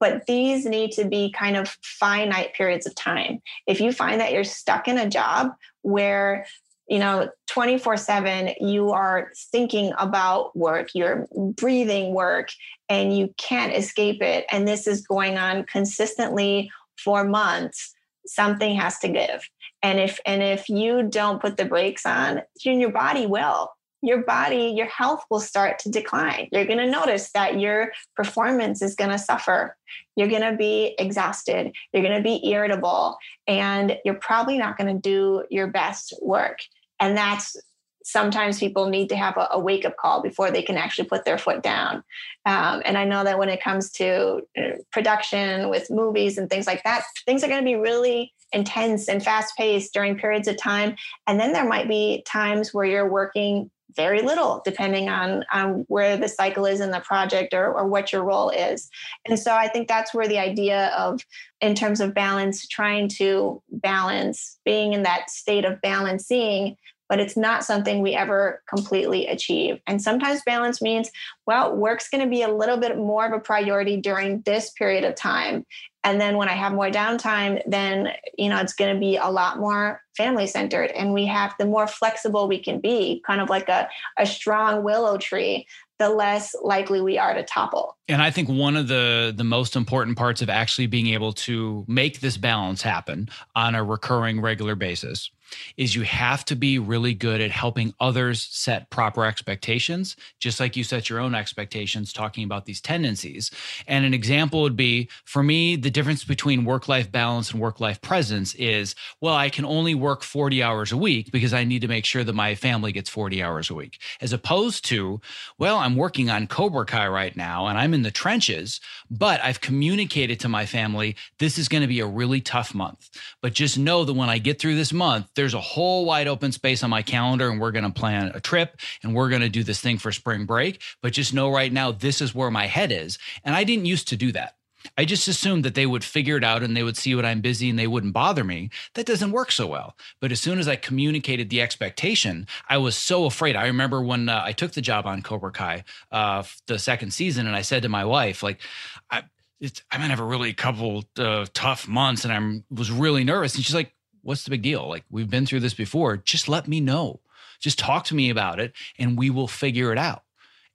[0.00, 3.40] But these need to be kind of finite periods of time.
[3.66, 5.52] If you find that you're stuck in a job
[5.82, 6.46] where
[6.88, 12.48] you know 24 7 you are thinking about work you're breathing work
[12.88, 17.94] and you can't escape it and this is going on consistently for months
[18.28, 19.48] something has to give.
[19.82, 23.70] And if and if you don't put the brakes on your body will.
[24.00, 26.48] Your body your health will start to decline.
[26.52, 29.76] You're going to notice that your performance is going to suffer.
[30.14, 31.72] You're going to be exhausted.
[31.92, 33.16] You're going to be irritable
[33.48, 36.58] and you're probably not going to do your best work
[37.00, 37.56] and that's
[38.04, 41.26] sometimes people need to have a, a wake up call before they can actually put
[41.26, 42.02] their foot down.
[42.46, 46.66] Um, and I know that when it comes to uh, production with movies and things
[46.66, 50.56] like that, things are going to be really intense and fast paced during periods of
[50.56, 50.96] time.
[51.26, 56.16] And then there might be times where you're working very little depending on, on where
[56.16, 58.88] the cycle is in the project or, or what your role is
[59.26, 61.20] and so i think that's where the idea of
[61.60, 66.76] in terms of balance trying to balance being in that state of balancing
[67.08, 69.80] but it's not something we ever completely achieve.
[69.86, 71.10] And sometimes balance means,
[71.46, 75.04] well, work's going to be a little bit more of a priority during this period
[75.04, 75.64] of time.
[76.08, 79.28] And then when I have more downtime, then, you know, it's going to be a
[79.28, 80.90] lot more family centered.
[80.92, 84.82] And we have the more flexible we can be, kind of like a, a strong
[84.82, 85.66] willow tree
[85.98, 87.98] the less likely we are to topple.
[88.06, 91.84] And I think one of the the most important parts of actually being able to
[91.88, 95.30] make this balance happen on a recurring regular basis
[95.76, 100.76] is you have to be really good at helping others set proper expectations, just like
[100.76, 103.50] you set your own expectations, talking about these tendencies.
[103.86, 107.80] And an example would be for me, the difference between work life balance and work
[107.80, 111.82] life presence is well, I can only work 40 hours a week because I need
[111.82, 115.20] to make sure that my family gets 40 hours a week, as opposed to,
[115.58, 118.80] well, I'm working on Cobra Kai right now and I'm in the trenches,
[119.10, 123.10] but I've communicated to my family this is going to be a really tough month.
[123.42, 126.50] But just know that when I get through this month, there's a whole wide open
[126.50, 129.48] space on my calendar and we're going to plan a trip and we're going to
[129.48, 130.82] do this thing for spring break.
[131.00, 133.18] But just know right now, this is where my head is.
[133.44, 134.56] And I didn't used to do that.
[134.96, 137.40] I just assumed that they would figure it out and they would see what I'm
[137.40, 138.70] busy and they wouldn't bother me.
[138.96, 139.96] That doesn't work so well.
[140.20, 143.54] But as soon as I communicated the expectation, I was so afraid.
[143.54, 147.46] I remember when uh, I took the job on Cobra Kai, uh, the second season,
[147.46, 148.60] and I said to my wife, like,
[149.08, 149.22] I,
[149.62, 153.56] I'm gonna have a really couple uh, tough months, and I was really nervous.
[153.56, 153.92] And she's like,
[154.28, 154.86] what's the big deal?
[154.86, 156.18] Like, we've been through this before.
[156.18, 157.20] Just let me know.
[157.60, 160.22] Just talk to me about it and we will figure it out.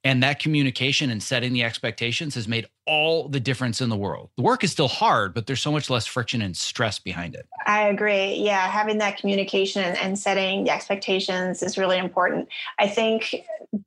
[0.02, 4.30] And that communication and setting the expectations has made all the difference in the world.
[4.36, 7.46] The work is still hard, but there's so much less friction and stress behind it.
[7.64, 8.34] I agree.
[8.34, 12.48] Yeah, having that communication and setting the expectations is really important.
[12.78, 13.36] I think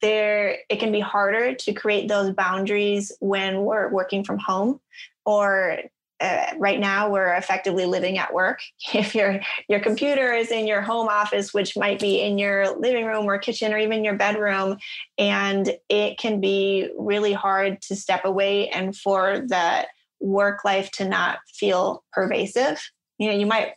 [0.02, 4.80] there it can be harder to create those boundaries when we're working from home
[5.26, 5.78] or
[6.20, 8.62] uh, right now we're effectively living at work.
[8.94, 13.06] If your your computer is in your home office which might be in your living
[13.06, 14.78] room or kitchen or even your bedroom
[15.18, 19.86] and it can be really hard to step away and for the
[20.20, 22.82] work life to not feel pervasive.
[23.20, 23.74] You know you might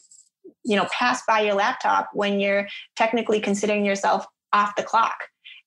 [0.64, 5.16] you know pass by your laptop when you're technically considering yourself off the clock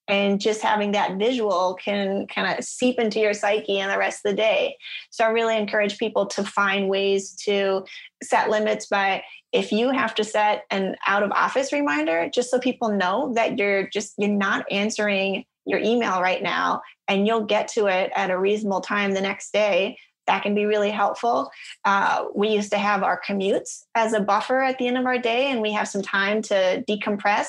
[0.08, 4.26] and just having that visual can kind of seep into your psyche and the rest
[4.26, 4.78] of the day.
[5.10, 7.86] So i really encourage people to find ways to
[8.22, 12.60] set limits by if you have to set an out of office reminder just so
[12.60, 17.68] people know that you're just you're not answering your email right now and you'll get
[17.70, 21.52] to it at a reasonable time the next day that can be really helpful.
[21.86, 25.18] Uh, we used to have our commutes as a buffer at the end of our
[25.18, 27.48] day, and we have some time to decompress.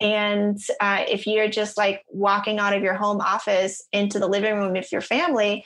[0.00, 4.54] And uh, if you're just like walking out of your home office into the living
[4.56, 5.64] room with your family,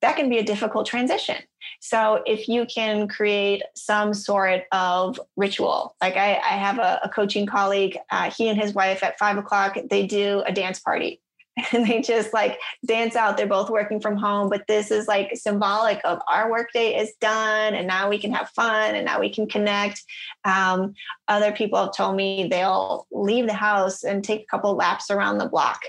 [0.00, 1.36] that can be a difficult transition.
[1.80, 7.08] So if you can create some sort of ritual, like I, I have a, a,
[7.08, 11.20] coaching colleague, uh, he and his wife at five o'clock, they do a dance party
[11.72, 13.36] and they just like dance out.
[13.36, 17.74] They're both working from home, but this is like symbolic of our workday is done,
[17.74, 20.02] and now we can have fun, and now we can connect.
[20.44, 20.94] Um,
[21.26, 25.38] other people have told me they'll leave the house and take a couple laps around
[25.38, 25.80] the block.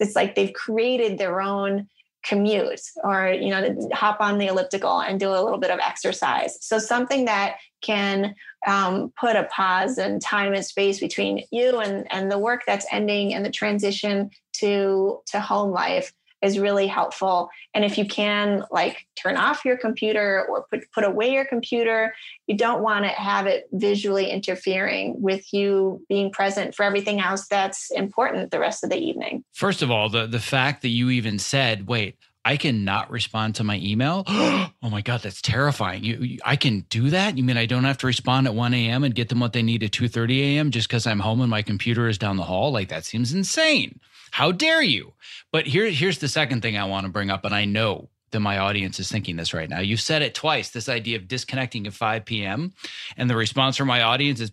[0.00, 1.88] It's like they've created their own
[2.26, 6.58] commute or you know hop on the elliptical and do a little bit of exercise.
[6.60, 8.34] So something that can
[8.66, 12.86] um, put a pause and time and space between you and and the work that's
[12.90, 16.12] ending and the transition to to home life
[16.46, 21.04] is really helpful and if you can like turn off your computer or put put
[21.04, 22.14] away your computer
[22.46, 27.46] you don't want to have it visually interfering with you being present for everything else
[27.48, 31.10] that's important the rest of the evening first of all the the fact that you
[31.10, 32.16] even said wait
[32.46, 34.22] I cannot respond to my email.
[34.28, 36.04] oh my God, that's terrifying.
[36.04, 37.36] You, you, I can do that?
[37.36, 39.02] You mean I don't have to respond at 1 a.m.
[39.02, 40.70] and get them what they need at 2:30 a.m.
[40.70, 42.70] just because I'm home and my computer is down the hall?
[42.70, 43.98] Like that seems insane.
[44.36, 45.14] How dare you?
[45.50, 48.40] But here, here's the second thing I want to bring up, and I know that
[48.40, 49.80] my audience is thinking this right now.
[49.80, 52.74] You said it twice, this idea of disconnecting at 5 p.m.
[53.16, 54.52] And the response from my audience is,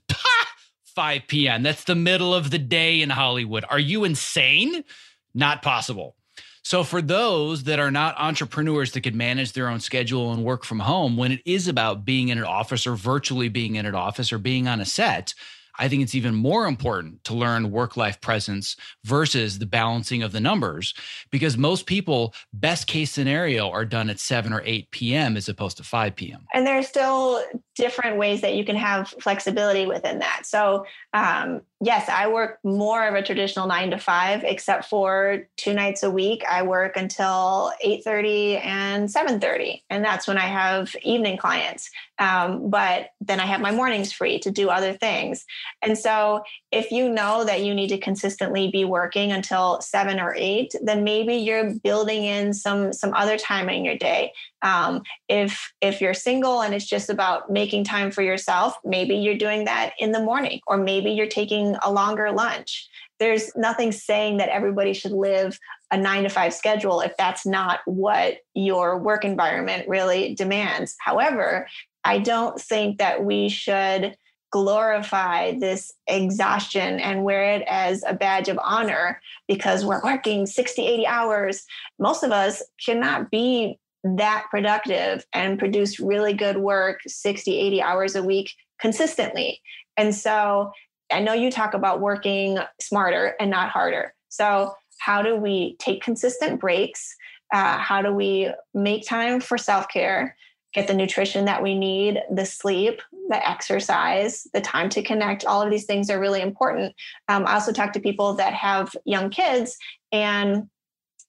[0.95, 1.63] 5 p.m.
[1.63, 3.65] That's the middle of the day in Hollywood.
[3.69, 4.85] Are you insane?
[5.33, 6.15] Not possible.
[6.63, 10.63] So, for those that are not entrepreneurs that could manage their own schedule and work
[10.63, 13.95] from home, when it is about being in an office or virtually being in an
[13.95, 15.33] office or being on a set,
[15.79, 20.31] I think it's even more important to learn work life presence versus the balancing of
[20.31, 20.93] the numbers
[21.31, 25.35] because most people, best case scenario, are done at 7 or 8 p.m.
[25.35, 26.45] as opposed to 5 p.m.
[26.53, 27.43] And there are still
[27.75, 30.41] different ways that you can have flexibility within that.
[30.45, 35.73] So, um, yes, I work more of a traditional nine to five, except for two
[35.73, 36.43] nights a week.
[36.49, 41.89] I work until 8:30 and 7:30, and that's when I have evening clients.
[42.19, 45.45] Um, but then I have my mornings free to do other things.
[45.81, 50.33] And so, if you know that you need to consistently be working until seven or
[50.37, 54.31] eight, then maybe you're building in some some other time in your day.
[54.61, 59.37] Um, if if you're single and it's just about making time for yourself, maybe you're
[59.37, 62.87] doing that in the morning, or maybe you're taking a longer lunch.
[63.19, 65.57] There's nothing saying that everybody should live
[65.91, 70.95] a nine to five schedule if that's not what your work environment really demands.
[70.99, 71.67] However,
[72.03, 74.15] I don't think that we should
[74.51, 80.85] glorify this exhaustion and wear it as a badge of honor because we're working 60,
[80.85, 81.65] 80 hours.
[81.97, 88.15] Most of us cannot be that productive and produce really good work 60, 80 hours
[88.15, 89.61] a week consistently.
[89.97, 90.71] And so
[91.13, 94.13] I know you talk about working smarter and not harder.
[94.29, 97.15] So, how do we take consistent breaks?
[97.53, 100.35] Uh, how do we make time for self care,
[100.73, 105.45] get the nutrition that we need, the sleep, the exercise, the time to connect?
[105.45, 106.95] All of these things are really important.
[107.27, 109.77] Um, I also talk to people that have young kids
[110.11, 110.69] and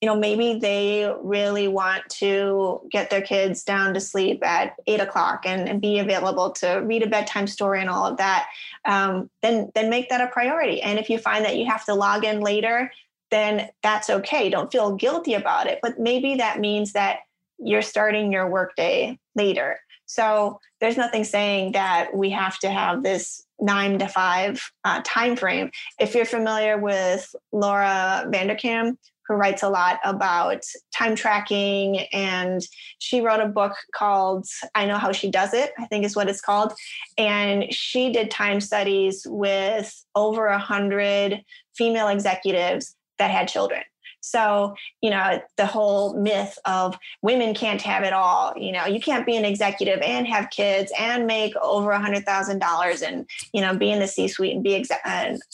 [0.04, 5.00] you know, maybe they really want to get their kids down to sleep at eight
[5.00, 8.48] o'clock and, and be available to read a bedtime story and all of that.
[8.84, 10.82] Um, then, then make that a priority.
[10.82, 12.92] And if you find that you have to log in later,
[13.30, 14.50] then that's okay.
[14.50, 15.78] Don't feel guilty about it.
[15.80, 17.20] But maybe that means that
[17.58, 19.78] you're starting your workday later.
[20.04, 25.34] So there's nothing saying that we have to have this nine to five uh, time
[25.34, 25.70] frame.
[25.98, 30.62] If you're familiar with Laura Vanderkam, who writes a lot about
[30.94, 32.00] time tracking.
[32.12, 32.66] And
[32.98, 36.28] she wrote a book called I Know How She Does It, I think is what
[36.28, 36.72] it's called.
[37.16, 41.42] And she did time studies with over a hundred
[41.76, 43.82] female executives that had children.
[44.24, 48.98] So, you know, the whole myth of women can't have it all, you know, you
[48.98, 53.26] can't be an executive and have kids and make over a hundred thousand dollars and,
[53.52, 54.82] you know, be in the C suite and be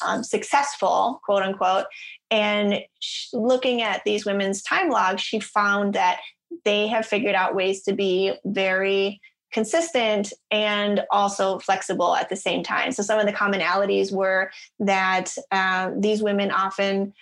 [0.06, 1.86] um, successful, quote unquote.
[2.30, 2.80] And
[3.32, 6.20] looking at these women's time logs, she found that
[6.64, 9.20] they have figured out ways to be very
[9.52, 12.92] consistent and also flexible at the same time.
[12.92, 17.12] So some of the commonalities were that uh, these women often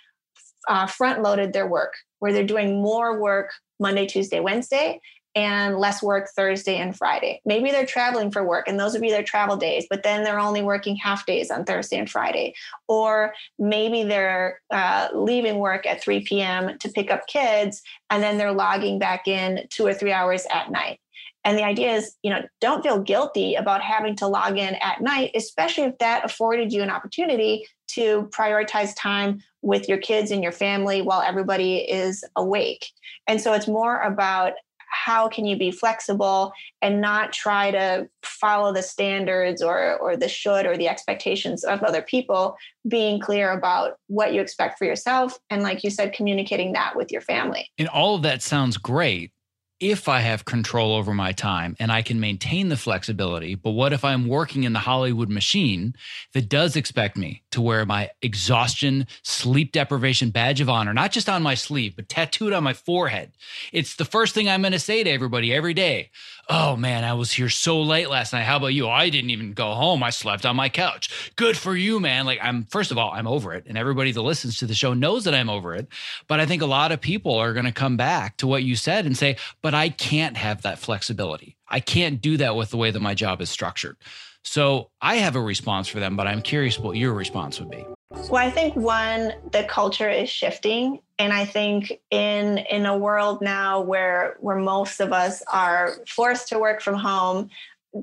[0.67, 4.99] uh, front loaded their work, where they're doing more work Monday, Tuesday, Wednesday,
[5.35, 7.41] and less work Thursday and Friday.
[7.45, 10.39] Maybe they're traveling for work and those would be their travel days, but then they're
[10.39, 12.55] only working half days on Thursday and Friday.
[12.87, 16.77] Or maybe they're uh, leaving work at 3 p.m.
[16.79, 20.71] to pick up kids and then they're logging back in two or three hours at
[20.71, 20.99] night.
[21.45, 25.01] And the idea is, you know, don't feel guilty about having to log in at
[25.01, 30.43] night, especially if that afforded you an opportunity to prioritize time with your kids and
[30.43, 32.87] your family while everybody is awake.
[33.27, 34.53] And so it's more about
[34.91, 40.29] how can you be flexible and not try to follow the standards or or the
[40.29, 45.37] should or the expectations of other people being clear about what you expect for yourself
[45.49, 47.69] and like you said communicating that with your family?
[47.77, 49.31] And all of that sounds great
[49.79, 53.55] if I have control over my time and I can maintain the flexibility.
[53.55, 55.95] But what if I'm working in the Hollywood machine
[56.33, 61.29] that does expect me to wear my exhaustion, sleep deprivation badge of honor, not just
[61.29, 63.31] on my sleeve, but tattooed on my forehead?
[63.71, 66.11] It's the first thing I'm going to say to everybody every day
[66.49, 68.41] oh man, I was here so late last night.
[68.41, 68.89] How about you?
[68.89, 70.01] I didn't even go home.
[70.01, 71.31] I slept on my couch.
[71.35, 72.25] Good for you, man.
[72.25, 73.65] Like, I'm, first of all, I'm over it.
[73.67, 75.87] And everybody that listens to the show knows that I'm over it.
[76.27, 78.75] But I think a lot of people are going to come back to what you
[78.75, 79.37] said and say,
[79.69, 81.55] but I can't have that flexibility.
[81.67, 83.97] I can't do that with the way that my job is structured.
[84.43, 87.85] So I have a response for them, but I'm curious what your response would be.
[88.31, 91.01] Well, I think one, the culture is shifting.
[91.19, 96.47] And I think in in a world now where where most of us are forced
[96.47, 97.51] to work from home,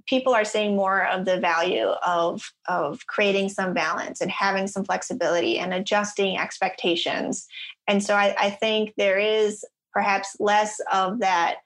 [0.07, 4.85] people are seeing more of the value of of creating some balance and having some
[4.85, 7.49] flexibility and adjusting expectations.
[7.89, 9.65] And so I, I think there is
[9.97, 11.57] perhaps less of that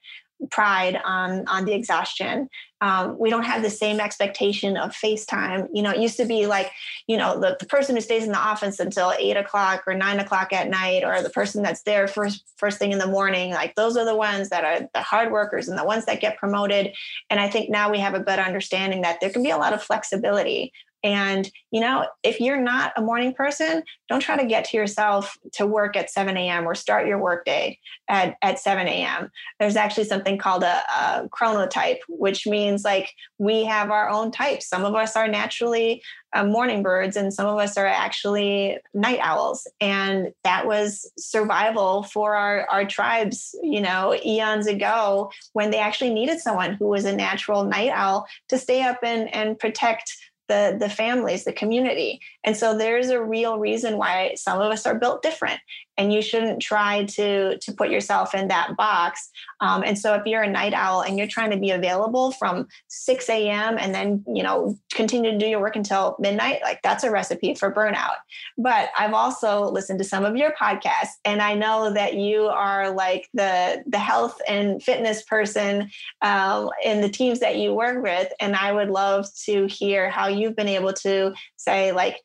[0.49, 2.47] pride on on the exhaustion
[2.81, 5.67] um, we don't have the same expectation of FaceTime.
[5.71, 6.71] You know, it used to be like,
[7.05, 10.19] you know, the, the person who stays in the office until eight o'clock or nine
[10.19, 13.51] o'clock at night, or the person that's there first first thing in the morning.
[13.51, 16.37] Like those are the ones that are the hard workers and the ones that get
[16.37, 16.91] promoted.
[17.29, 19.73] And I think now we have a better understanding that there can be a lot
[19.73, 20.73] of flexibility
[21.03, 25.37] and, you know, if you're not a morning person, don't try to get to yourself
[25.53, 26.67] to work at 7 a.m.
[26.67, 29.31] or start your workday at, at 7 a.m.
[29.59, 34.67] There's actually something called a, a chronotype, which means like we have our own types.
[34.67, 39.19] Some of us are naturally uh, morning birds and some of us are actually night
[39.21, 45.77] owls and that was survival for our, our tribes you know eons ago when they
[45.77, 50.15] actually needed someone who was a natural night owl to stay up and, and protect
[50.51, 52.19] the the families the community.
[52.43, 55.61] And so there's a real reason why some of us are built different
[56.01, 59.29] and you shouldn't try to to put yourself in that box.
[59.59, 62.67] Um, and so if you're a night owl and you're trying to be available from
[62.87, 67.03] 6 a.m and then you know continue to do your work until midnight like that's
[67.03, 68.15] a recipe for burnout.
[68.57, 72.89] But i've also listened to some of your podcasts and i know that you are
[72.91, 75.91] like the the health and fitness person
[76.21, 80.27] um, in the teams that you work with and i would love to hear how
[80.27, 82.17] you've been able to say like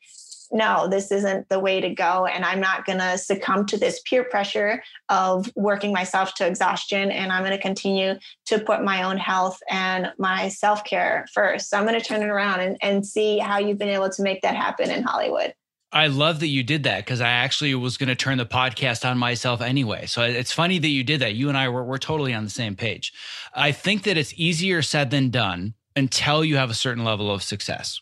[0.51, 2.25] no, this isn't the way to go.
[2.25, 7.11] And I'm not going to succumb to this peer pressure of working myself to exhaustion.
[7.11, 11.69] And I'm going to continue to put my own health and my self care first.
[11.69, 14.21] So I'm going to turn it around and, and see how you've been able to
[14.21, 15.53] make that happen in Hollywood.
[15.91, 19.09] I love that you did that because I actually was going to turn the podcast
[19.09, 20.05] on myself anyway.
[20.05, 21.35] So it's funny that you did that.
[21.35, 23.13] You and I were, we're totally on the same page.
[23.53, 27.41] I think that it's easier said than done until you have a certain level of
[27.41, 28.01] success.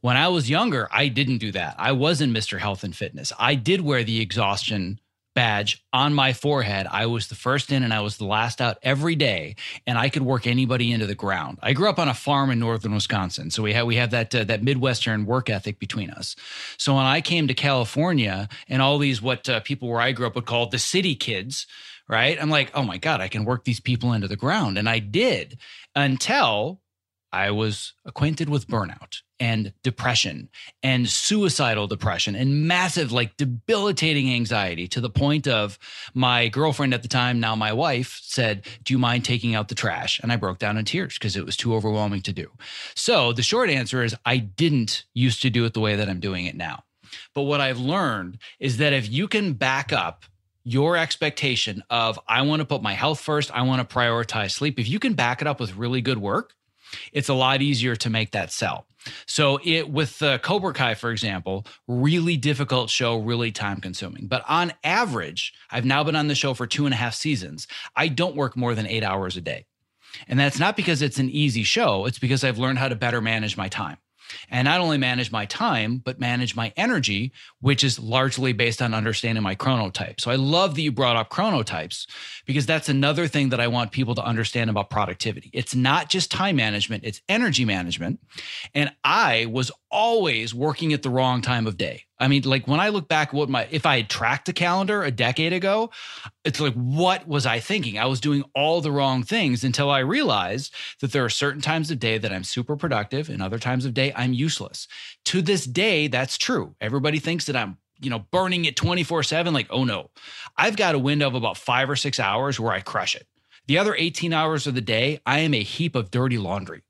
[0.00, 1.74] When I was younger, I didn't do that.
[1.78, 2.58] I wasn't Mr.
[2.58, 3.32] Health and Fitness.
[3.38, 5.00] I did wear the exhaustion
[5.36, 6.88] badge on my forehead.
[6.90, 9.54] I was the first in and I was the last out every day,
[9.86, 11.58] and I could work anybody into the ground.
[11.62, 14.34] I grew up on a farm in northern Wisconsin, so we have we have that
[14.34, 16.34] uh, that midwestern work ethic between us.
[16.78, 20.26] So when I came to California and all these what uh, people where I grew
[20.26, 21.66] up would call the city kids,
[22.08, 22.40] right?
[22.40, 24.98] I'm like, oh my god, I can work these people into the ground, and I
[24.98, 25.58] did
[25.94, 26.80] until
[27.32, 30.48] I was acquainted with burnout and depression
[30.82, 35.78] and suicidal depression and massive, like debilitating anxiety to the point of
[36.14, 39.74] my girlfriend at the time, now my wife, said, Do you mind taking out the
[39.74, 40.18] trash?
[40.22, 42.50] And I broke down in tears because it was too overwhelming to do.
[42.94, 46.20] So the short answer is I didn't used to do it the way that I'm
[46.20, 46.84] doing it now.
[47.34, 50.24] But what I've learned is that if you can back up
[50.64, 54.80] your expectation of, I want to put my health first, I want to prioritize sleep,
[54.80, 56.54] if you can back it up with really good work,
[57.12, 58.86] it's a lot easier to make that sell.
[59.26, 64.26] So it with uh, Cobra Kai, for example, really difficult show, really time consuming.
[64.26, 67.66] But on average, I've now been on the show for two and a half seasons.
[67.94, 69.66] I don't work more than eight hours a day.
[70.28, 73.20] And that's not because it's an easy show, it's because I've learned how to better
[73.20, 73.98] manage my time
[74.50, 78.94] and not only manage my time, but manage my energy, which is largely based on
[78.94, 80.20] understanding my chronotype.
[80.20, 82.06] So I love that you brought up chronotypes
[82.46, 85.50] because that's another thing that I want people to understand about productivity.
[85.52, 88.20] It's not just time management, it's energy management.
[88.74, 92.05] And I was always working at the wrong time of day.
[92.18, 95.02] I mean, like when I look back, what my if I had tracked a calendar
[95.02, 95.90] a decade ago,
[96.44, 97.98] it's like, what was I thinking?
[97.98, 101.90] I was doing all the wrong things until I realized that there are certain times
[101.90, 104.88] of day that I'm super productive, and other times of day I'm useless.
[105.26, 106.74] To this day, that's true.
[106.80, 110.10] Everybody thinks that I'm you know burning it 24 7 like oh no
[110.56, 113.26] i've got a window of about five or six hours where i crush it
[113.68, 116.82] the other 18 hours of the day i am a heap of dirty laundry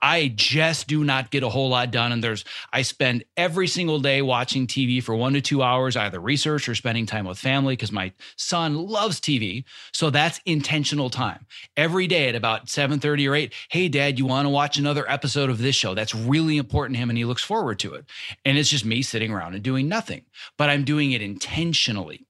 [0.00, 2.12] I just do not get a whole lot done.
[2.12, 6.20] And there's, I spend every single day watching TV for one to two hours, either
[6.20, 9.64] research or spending time with family because my son loves TV.
[9.92, 11.46] So that's intentional time.
[11.76, 15.50] Every day at about 7:30 or 8, hey dad, you want to watch another episode
[15.50, 15.94] of this show?
[15.94, 18.04] That's really important to him and he looks forward to it.
[18.44, 20.22] And it's just me sitting around and doing nothing.
[20.56, 22.27] But I'm doing it intentionally.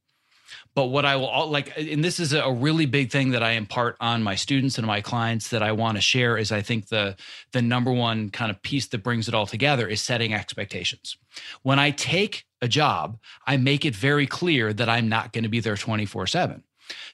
[0.78, 3.54] But what I will all, like, and this is a really big thing that I
[3.54, 6.86] impart on my students and my clients that I want to share is I think
[6.86, 7.16] the
[7.50, 11.16] the number one kind of piece that brings it all together is setting expectations.
[11.62, 15.48] When I take a job, I make it very clear that I'm not going to
[15.48, 16.62] be there 24 7.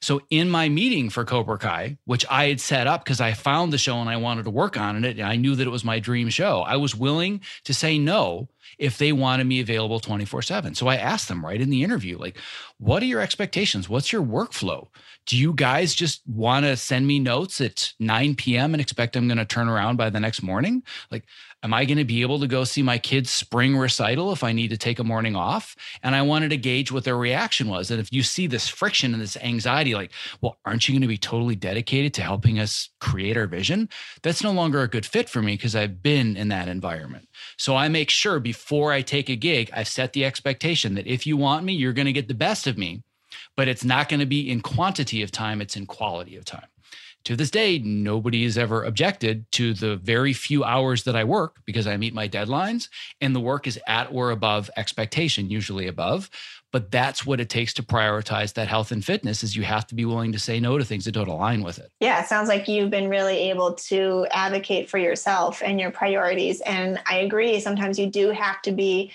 [0.01, 3.73] So in my meeting for Cobra Kai, which I had set up because I found
[3.73, 5.85] the show and I wanted to work on it, and I knew that it was
[5.85, 8.49] my dream show, I was willing to say no
[8.79, 10.75] if they wanted me available 24 7.
[10.75, 12.39] So I asked them right in the interview, like,
[12.79, 13.89] what are your expectations?
[13.89, 14.89] What's your workflow?
[15.27, 18.75] Do you guys just want to send me notes at 9 p.m.
[18.75, 20.83] and expect I'm going to turn around by the next morning?
[21.11, 21.25] Like,
[21.65, 24.53] am I going to be able to go see my kids' spring recital if I
[24.53, 25.75] need to take a morning off?
[26.03, 27.91] And I wanted to gauge what their reaction was.
[27.91, 30.13] And if you see this friction and this anxiety, like,
[30.43, 33.89] well, aren't you going to be totally dedicated to helping us create our vision?
[34.23, 37.29] That's no longer a good fit for me because I've been in that environment.
[37.57, 41.27] So I make sure before I take a gig, I've set the expectation that if
[41.27, 43.03] you want me, you're going to get the best of me,
[43.57, 46.67] but it's not going to be in quantity of time, it's in quality of time
[47.25, 51.61] to this day, nobody has ever objected to the very few hours that I work
[51.65, 52.89] because I meet my deadlines
[53.21, 56.31] and the work is at or above expectation, usually above.
[56.71, 59.95] But that's what it takes to prioritize that health and fitness is you have to
[59.95, 61.91] be willing to say no to things that don't align with it.
[62.01, 66.61] Yeah, it sounds like you've been really able to advocate for yourself and your priorities.
[66.63, 69.13] And I agree, sometimes you do have to be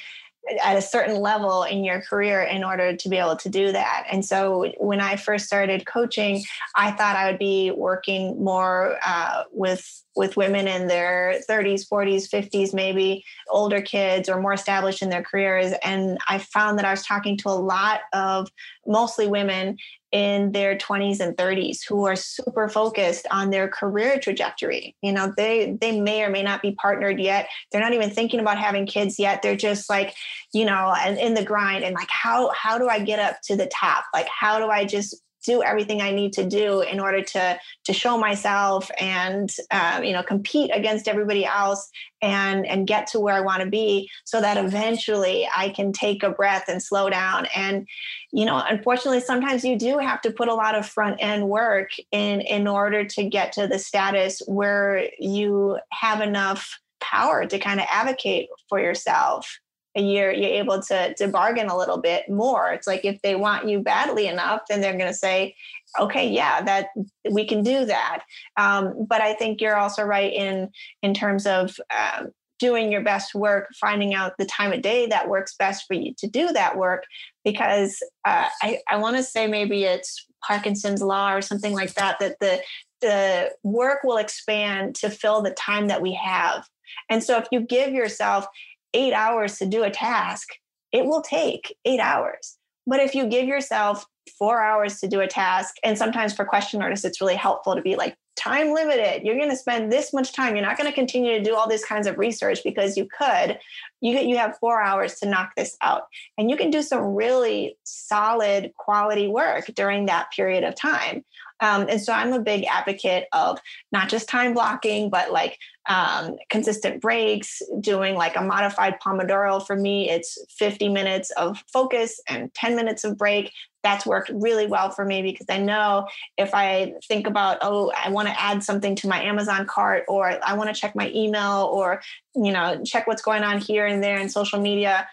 [0.64, 4.06] at a certain level in your career in order to be able to do that.
[4.12, 6.44] And so when I first started coaching,
[6.76, 12.30] I thought I would be working more uh, with with women in their 30s, 40s,
[12.30, 15.74] 50s, maybe older kids or more established in their careers.
[15.82, 18.50] And I found that I was talking to a lot of
[18.86, 19.78] mostly women
[20.12, 24.96] in their 20s and 30s who are super focused on their career trajectory.
[25.02, 27.48] You know, they they may or may not be partnered yet.
[27.72, 29.42] They're not even thinking about having kids yet.
[29.42, 30.16] They're just like,
[30.54, 33.56] you know, and in the grind and like how how do I get up to
[33.56, 34.06] the top?
[34.14, 37.94] Like how do I just do everything I need to do in order to to
[37.94, 41.90] show myself and um, you know compete against everybody else
[42.22, 46.24] and and get to where I want to be so that eventually I can take
[46.24, 47.48] a breath and slow down.
[47.56, 47.88] And
[48.32, 51.92] you know unfortunately sometimes you do have to put a lot of front end work
[52.12, 57.80] in in order to get to the status where you have enough power to kind
[57.80, 59.60] of advocate for yourself
[60.06, 62.72] you're you're able to to bargain a little bit more.
[62.72, 65.56] It's like if they want you badly enough then they're going to say
[66.00, 66.88] okay yeah that
[67.32, 68.24] we can do that.
[68.58, 70.70] Um, but i think you're also right in
[71.02, 72.30] in terms of um,
[72.60, 76.14] doing your best work finding out the time of day that works best for you
[76.18, 77.06] to do that work
[77.44, 82.20] because uh, i, I want to say maybe it's parkinson's law or something like that
[82.20, 82.62] that the
[83.02, 86.68] the work will expand to fill the time that we have.
[87.10, 88.46] And so if you give yourself
[88.94, 90.50] eight hours to do a task,
[90.92, 92.58] it will take eight hours.
[92.88, 94.06] But if you give yourself
[94.38, 97.82] four hours to do a task, and sometimes for question artists, it's really helpful to
[97.82, 99.24] be like, time limited.
[99.24, 100.56] You're going to spend this much time.
[100.56, 103.60] You're not going to continue to do all these kinds of research because you could.
[104.02, 106.04] You you have four hours to knock this out,
[106.38, 111.26] and you can do some really solid quality work during that period of time.
[111.62, 113.60] Um, and so I'm a big advocate of
[113.92, 119.66] not just time blocking, but like um, consistent breaks, doing like a modified Pomodoro.
[119.66, 123.52] For me, it's 50 minutes of focus and 10 minutes of break.
[123.82, 126.08] That's worked really well for me because I know
[126.38, 130.38] if I think about, oh, I want to add something to my Amazon cart or
[130.44, 132.02] I want to check my email or,
[132.36, 135.08] you know, check what's going on here and there in social media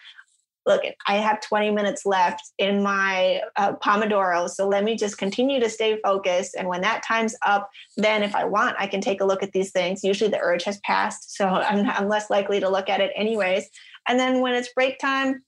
[0.67, 4.51] look, I have 20 minutes left in my uh, Pomodoro.
[4.51, 6.57] So let me just continue to stay focused.
[6.59, 9.53] And when that time's up, then if I want, I can take a look at
[9.53, 10.03] these things.
[10.03, 11.37] Usually the urge has passed.
[11.37, 13.69] So I'm, I'm less likely to look at it anyways.
[14.09, 15.43] And then when it's break time,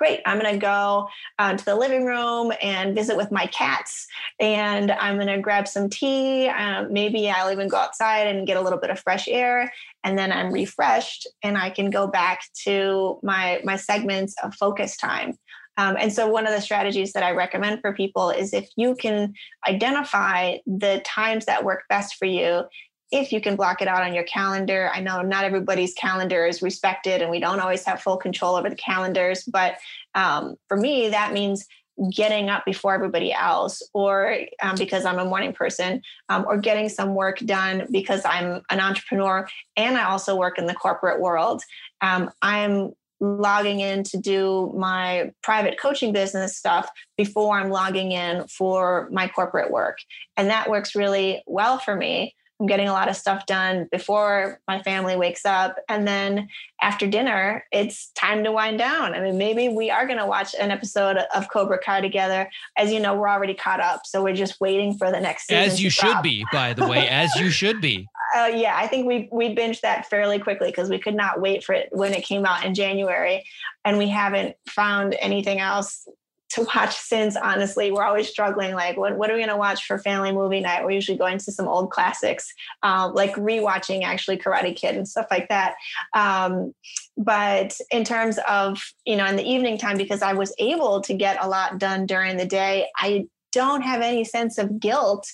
[0.00, 4.06] great, I'm going to go uh, to the living room and visit with my cats.
[4.40, 6.48] And I'm going to grab some tea.
[6.48, 9.70] Um, maybe I'll even go outside and get a little bit of fresh air.
[10.02, 14.96] And then I'm refreshed and I can go back to my, my segments of focus
[14.96, 15.34] time.
[15.76, 18.94] Um, and so, one of the strategies that I recommend for people is if you
[18.94, 19.34] can
[19.68, 22.64] identify the times that work best for you
[23.10, 24.90] if you can block it out on your calendar.
[24.94, 28.70] I know not everybody's calendar is respected and we don't always have full control over
[28.70, 29.76] the calendars, but
[30.14, 31.66] um, for me, that means
[32.14, 36.00] getting up before everybody else or um, because i'm a morning person
[36.30, 39.46] um, or getting some work done because i'm an entrepreneur
[39.76, 41.62] and i also work in the corporate world
[42.00, 46.88] um, i'm logging in to do my private coaching business stuff
[47.18, 49.98] before i'm logging in for my corporate work
[50.38, 54.60] and that works really well for me I'm getting a lot of stuff done before
[54.68, 55.76] my family wakes up.
[55.88, 56.48] And then
[56.82, 59.14] after dinner, it's time to wind down.
[59.14, 62.50] I mean, maybe we are going to watch an episode of Cobra Kai together.
[62.76, 64.02] As you know, we're already caught up.
[64.04, 65.64] So we're just waiting for the next season.
[65.64, 68.06] As you should be, by the way, as you should be.
[68.32, 71.64] Uh, yeah, I think we we binged that fairly quickly because we could not wait
[71.64, 73.42] for it when it came out in January,
[73.84, 76.06] and we haven't found anything else
[76.50, 77.36] to watch since.
[77.36, 78.74] Honestly, we're always struggling.
[78.74, 80.84] Like, what, what are we going to watch for family movie night?
[80.84, 85.26] We're usually going to some old classics, um, like rewatching actually Karate Kid and stuff
[85.30, 85.74] like that.
[86.14, 86.74] Um,
[87.16, 91.14] but in terms of you know in the evening time, because I was able to
[91.14, 95.26] get a lot done during the day, I don't have any sense of guilt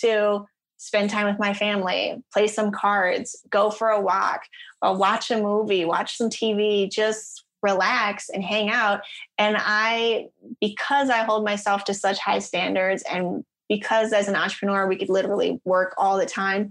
[0.00, 0.44] to
[0.76, 4.42] spend time with my family, play some cards, go for a walk,
[4.82, 9.00] watch a movie, watch some TV, just relax and hang out.
[9.38, 10.28] And I,
[10.60, 15.08] because I hold myself to such high standards and because as an entrepreneur, we could
[15.08, 16.70] literally work all the time,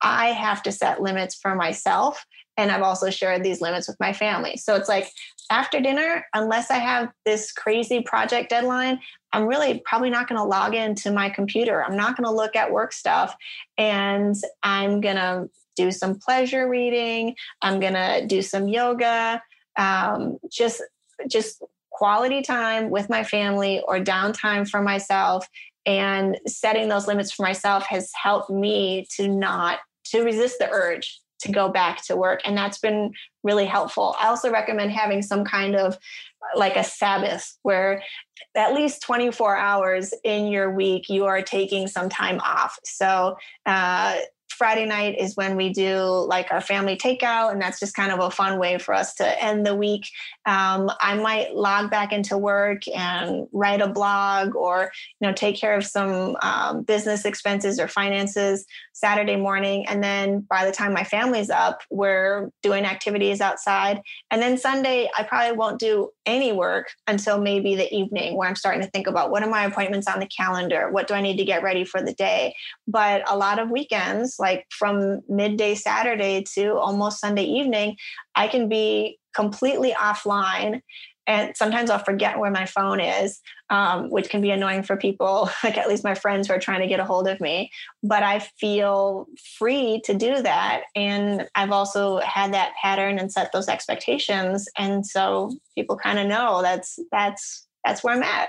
[0.00, 2.24] I have to set limits for myself.
[2.56, 4.56] And I've also shared these limits with my family.
[4.56, 5.08] So it's like
[5.50, 8.98] after dinner, unless I have this crazy project deadline,
[9.32, 11.84] I'm really probably not going to log into my computer.
[11.84, 13.34] I'm not going to look at work stuff.
[13.76, 17.36] And I'm going to do some pleasure reading.
[17.62, 19.42] I'm going to do some yoga.
[19.78, 20.82] Um, just,
[21.26, 25.48] just quality time with my family or downtime for myself.
[25.86, 29.78] And setting those limits for myself has helped me to not
[30.10, 32.40] to resist the urge to go back to work.
[32.44, 33.12] And that's been
[33.42, 34.14] really helpful.
[34.20, 35.96] I also recommend having some kind of
[36.56, 38.02] like a Sabbath where
[38.56, 42.78] at least 24 hours in your week you are taking some time off.
[42.84, 44.16] So, uh,
[44.58, 48.18] Friday night is when we do like our family takeout, and that's just kind of
[48.18, 50.08] a fun way for us to end the week.
[50.46, 54.90] Um, I might log back into work and write a blog, or
[55.20, 60.40] you know, take care of some um, business expenses or finances Saturday morning, and then
[60.40, 64.02] by the time my family's up, we're doing activities outside,
[64.32, 68.56] and then Sunday I probably won't do any work until maybe the evening, where I'm
[68.56, 71.36] starting to think about what are my appointments on the calendar, what do I need
[71.36, 72.54] to get ready for the day.
[72.88, 77.96] But a lot of weekends, like like from midday Saturday to almost Sunday evening,
[78.34, 80.80] I can be completely offline.
[81.26, 85.50] And sometimes I'll forget where my phone is, um, which can be annoying for people,
[85.64, 87.70] like at least my friends who are trying to get a hold of me.
[88.02, 89.26] But I feel
[89.58, 90.84] free to do that.
[90.96, 94.66] And I've also had that pattern and set those expectations.
[94.78, 98.48] And so people kind of know that's that's that's where I'm at.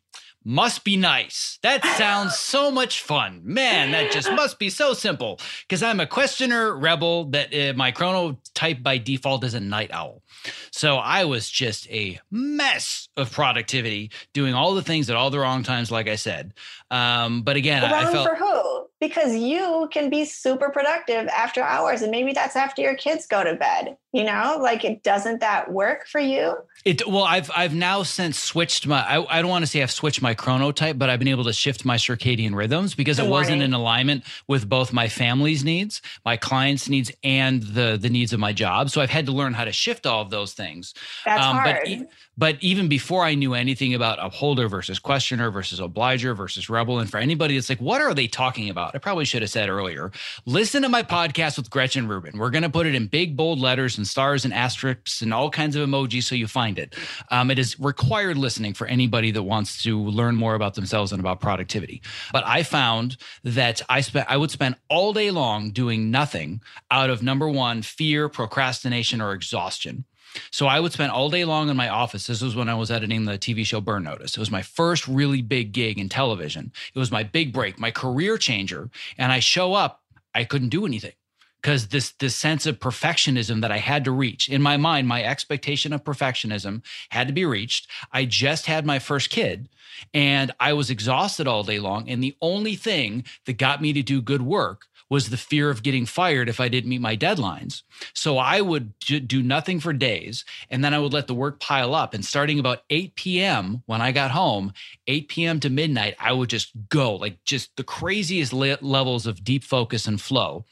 [0.48, 1.60] must be nice.
[1.62, 3.42] That sounds so much fun.
[3.44, 7.92] Man, that just must be so simple because I'm a questioner rebel that uh, my
[7.92, 10.24] chronotype by default is a night owl.
[10.72, 15.40] So I was just a mess of productivity, doing all the things at all the
[15.40, 16.54] wrong times, like I said.
[16.90, 18.88] Um, but again, wrong I felt for who?
[19.02, 23.44] Because you can be super productive after hours, and maybe that's after your kids go
[23.44, 23.98] to bed.
[24.14, 26.56] You know, like it doesn't that work for you?
[26.86, 29.02] It well, I've I've now since switched my.
[29.02, 31.54] I, I don't want to say I've switched my chronotype, but I've been able to
[31.54, 36.02] shift my circadian rhythms because Good it wasn't in alignment with both my family's needs,
[36.24, 38.90] my clients' needs, and the the needs of my job.
[38.90, 40.94] So I've had to learn how to shift all of those things.
[41.26, 41.80] That's um, hard.
[41.84, 47.00] But, but even before I knew anything about upholder versus questioner versus obliger versus rebel,
[47.00, 48.78] and for anybody that's like, what are they talking about?
[48.78, 48.96] about.
[48.96, 50.12] I probably should have said earlier.
[50.46, 52.38] Listen to my podcast with Gretchen Rubin.
[52.38, 55.50] We're going to put it in big, bold letters and stars and asterisks and all
[55.50, 56.96] kinds of emojis so you find it.
[57.30, 61.20] Um, it is required listening for anybody that wants to learn more about themselves and
[61.20, 62.02] about productivity.
[62.32, 67.10] But I found that I spent I would spend all day long doing nothing out
[67.10, 70.06] of number one, fear, procrastination, or exhaustion.
[70.52, 72.28] So I would spend all day long in my office.
[72.28, 74.34] This was when I was editing the TV show Burn Notice.
[74.34, 76.72] It was my first really big gig in television.
[76.94, 78.90] It was my big break, my career changer.
[79.18, 80.04] And I show up,
[80.36, 81.14] I couldn't do anything
[81.62, 85.24] because this this sense of perfectionism that I had to reach in my mind, my
[85.24, 87.90] expectation of perfectionism had to be reached.
[88.12, 89.70] I just had my first kid
[90.14, 92.10] and I was exhausted all day long.
[92.10, 95.84] And the only thing that got me to do good work was the fear of
[95.84, 97.84] getting fired if I didn't meet my deadlines.
[98.14, 101.96] So I would do nothing for days and then I would let the work pile
[101.96, 102.14] up.
[102.14, 103.84] And starting about 8 p.m.
[103.86, 104.74] when I got home,
[105.08, 105.60] 8 p.m.
[105.62, 110.20] to midnight, I would just go like just the craziest levels of deep focus and
[110.20, 110.66] flow.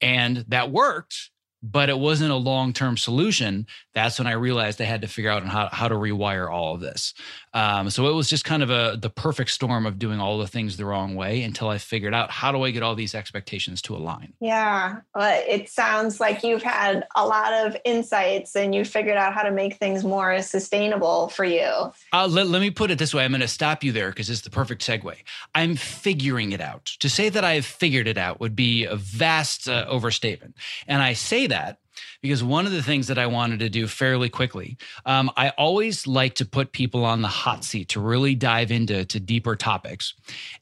[0.00, 1.30] And that worked
[1.64, 5.44] but it wasn't a long-term solution that's when i realized i had to figure out
[5.44, 7.14] how, how to rewire all of this.
[7.52, 10.46] Um, so it was just kind of a the perfect storm of doing all the
[10.46, 13.80] things the wrong way until i figured out how do i get all these expectations
[13.82, 14.32] to align.
[14.40, 19.34] Yeah well, it sounds like you've had a lot of insights and you figured out
[19.34, 21.92] how to make things more sustainable for you.
[22.12, 24.28] Uh, let, let me put it this way i'm going to stop you there because
[24.30, 25.14] it's the perfect segue.
[25.54, 26.86] I'm figuring it out.
[27.00, 30.56] To say that i have figured it out would be a vast uh, overstatement.
[30.86, 31.78] And i say that
[32.22, 34.76] because one of the things that I wanted to do fairly quickly,
[35.06, 39.04] um, I always like to put people on the hot seat to really dive into
[39.04, 40.14] to deeper topics.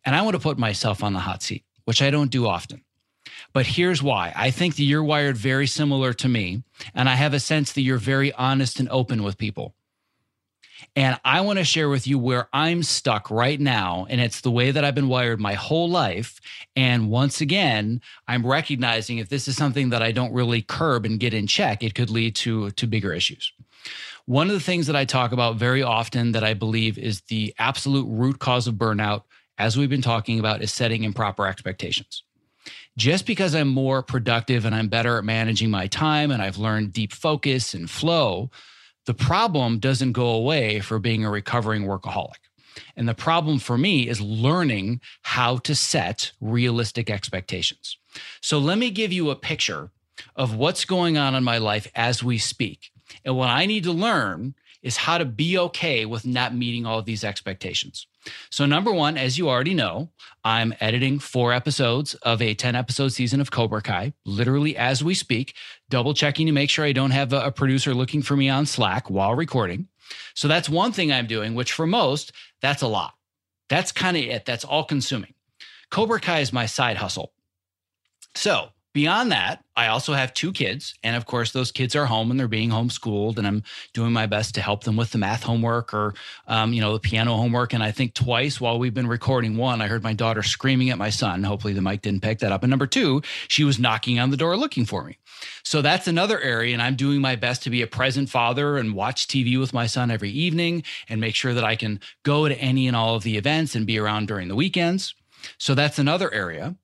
[0.04, 2.82] And I want to put myself on the hot seat, which I don't do often.
[3.52, 4.32] But here's why.
[4.34, 6.62] I think that you're wired very similar to me.
[6.94, 9.74] And I have a sense that you're very honest and open with people.
[10.94, 14.06] And I want to share with you where I'm stuck right now.
[14.08, 16.40] And it's the way that I've been wired my whole life.
[16.76, 21.18] And once again, I'm recognizing if this is something that I don't really curb and
[21.20, 23.52] get in check, it could lead to, to bigger issues.
[24.26, 27.54] One of the things that I talk about very often that I believe is the
[27.58, 29.22] absolute root cause of burnout,
[29.58, 32.22] as we've been talking about, is setting improper expectations
[32.96, 36.92] just because I'm more productive and I'm better at managing my time and I've learned
[36.92, 38.50] deep focus and flow
[39.06, 42.38] the problem doesn't go away for being a recovering workaholic.
[42.96, 47.98] And the problem for me is learning how to set realistic expectations.
[48.40, 49.90] So let me give you a picture
[50.36, 52.90] of what's going on in my life as we speak.
[53.24, 56.98] And what I need to learn is how to be okay with not meeting all
[56.98, 58.06] of these expectations.
[58.50, 60.10] So, number one, as you already know,
[60.44, 65.14] I'm editing four episodes of a 10 episode season of Cobra Kai, literally as we
[65.14, 65.54] speak,
[65.90, 69.10] double checking to make sure I don't have a, producer looking for me on Slack
[69.10, 69.88] while recording.
[70.34, 73.14] So, that's one thing I'm doing, which for most, that's a lot.
[73.68, 74.44] That's kind of it.
[74.44, 75.34] That's all consuming.
[75.90, 77.32] Cobra Kai is my side hustle.
[78.34, 80.94] So, Beyond that, I also have two kids.
[81.02, 83.38] And of course, those kids are home and they're being homeschooled.
[83.38, 83.62] And I'm
[83.94, 86.14] doing my best to help them with the math homework or,
[86.46, 87.72] um, you know, the piano homework.
[87.72, 90.98] And I think twice while we've been recording, one, I heard my daughter screaming at
[90.98, 91.42] my son.
[91.42, 92.62] Hopefully the mic didn't pick that up.
[92.62, 95.16] And number two, she was knocking on the door looking for me.
[95.64, 96.74] So that's another area.
[96.74, 99.86] And I'm doing my best to be a present father and watch TV with my
[99.86, 103.22] son every evening and make sure that I can go to any and all of
[103.22, 105.14] the events and be around during the weekends.
[105.58, 106.76] So that's another area.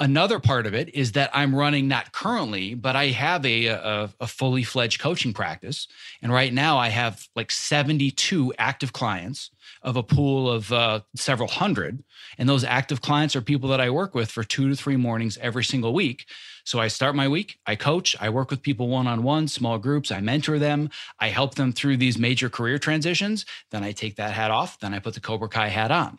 [0.00, 4.10] Another part of it is that I'm running not currently, but I have a, a,
[4.18, 5.86] a, fully fledged coaching practice.
[6.20, 9.50] And right now I have like 72 active clients
[9.82, 12.02] of a pool of uh, several hundred.
[12.38, 15.38] And those active clients are people that I work with for two to three mornings
[15.38, 16.26] every single week.
[16.64, 19.78] So I start my week, I coach, I work with people one on one, small
[19.78, 20.90] groups, I mentor them,
[21.20, 23.46] I help them through these major career transitions.
[23.70, 26.18] Then I take that hat off, then I put the Cobra Kai hat on.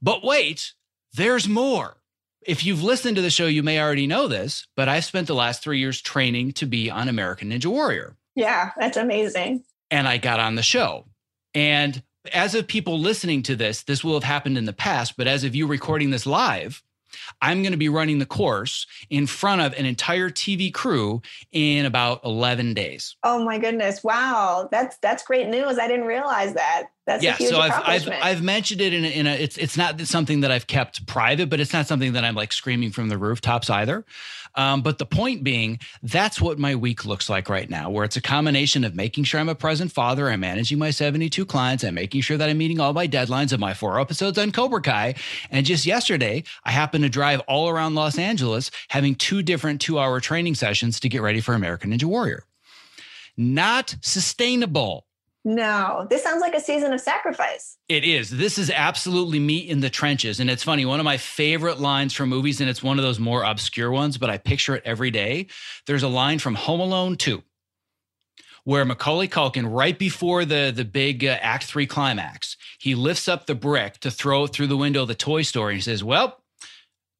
[0.00, 0.72] But wait,
[1.12, 1.98] there's more
[2.46, 5.34] if you've listened to the show, you may already know this, but I've spent the
[5.34, 8.16] last three years training to be on American Ninja Warrior.
[8.34, 9.64] Yeah, that's amazing.
[9.90, 11.06] And I got on the show.
[11.54, 15.26] And as of people listening to this, this will have happened in the past, but
[15.26, 16.82] as of you recording this live,
[17.40, 21.22] I'm going to be running the course in front of an entire TV crew
[21.52, 23.16] in about 11 days.
[23.22, 24.02] Oh my goodness.
[24.02, 24.68] Wow.
[24.70, 25.78] That's that's great news.
[25.78, 26.88] I didn't realize that.
[27.06, 27.36] That's yeah.
[27.36, 30.50] so I've, I've I've mentioned it in a, in a it's it's not something that
[30.50, 34.06] I've kept private, but it's not something that I'm like screaming from the rooftops either.
[34.54, 38.16] Um, but the point being, that's what my week looks like right now, where it's
[38.16, 41.94] a combination of making sure I'm a present father, I'm managing my 72 clients, I'm
[41.94, 45.16] making sure that I'm meeting all my deadlines of my four episodes on Cobra Kai.
[45.50, 49.98] And just yesterday, I happened to drive all around Los Angeles, having two different two
[49.98, 52.44] hour training sessions to get ready for American Ninja Warrior.
[53.36, 55.06] Not sustainable
[55.46, 57.76] No, this sounds like a season of sacrifice.
[57.88, 58.30] It is.
[58.30, 60.40] This is absolutely meat in the trenches.
[60.40, 63.18] And it's funny, one of my favorite lines from movies, and it's one of those
[63.18, 65.48] more obscure ones, but I picture it every day.
[65.86, 67.42] There's a line from Home Alone 2
[68.64, 73.44] where Macaulay Culkin, right before the, the big uh, Act Three climax, he lifts up
[73.44, 76.02] the brick to throw it through the window of the toy store and he says,
[76.02, 76.40] Well,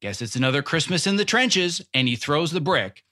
[0.01, 1.81] guess it's another Christmas in the trenches.
[1.93, 3.03] And he throws the brick.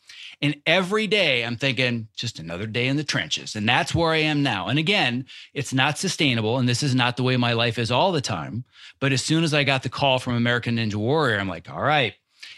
[0.42, 3.56] And every day I'm thinking, just another day in the trenches.
[3.56, 4.68] And that's where I am now.
[4.68, 6.58] And again, it's not sustainable.
[6.58, 8.66] And this is not the way my life is all the time.
[9.00, 11.82] But as soon as I got the call from American Ninja Warrior, I'm like, all
[11.82, 12.14] right,